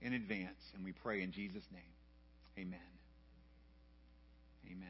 [0.01, 1.83] in advance, and we pray in Jesus' name.
[2.59, 2.79] Amen.
[4.67, 4.89] Amen.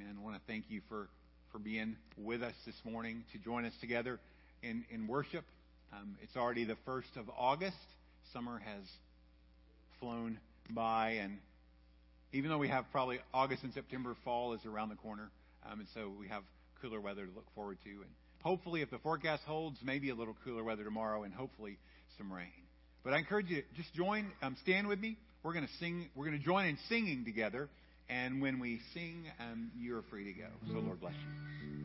[0.00, 0.16] Amen.
[0.18, 1.08] I want to thank you for,
[1.52, 4.20] for being with us this morning to join us together
[4.62, 5.44] in, in worship.
[5.92, 7.76] Um, it's already the 1st of August.
[8.32, 8.84] Summer has
[10.00, 10.38] flown
[10.70, 11.38] by, and
[12.32, 15.30] even though we have probably August and September, fall is around the corner.
[15.70, 16.42] Um, and so we have
[16.82, 17.90] cooler weather to look forward to.
[17.90, 18.10] And
[18.42, 21.78] hopefully, if the forecast holds, maybe a little cooler weather tomorrow, and hopefully
[22.18, 22.46] some rain.
[23.04, 25.16] But I encourage you to just join, um, stand with me.
[25.42, 26.08] We're going to sing.
[26.14, 27.68] We're going to join in singing together.
[28.08, 30.46] And when we sing, um, you're free to go.
[30.68, 31.75] So Lord bless you.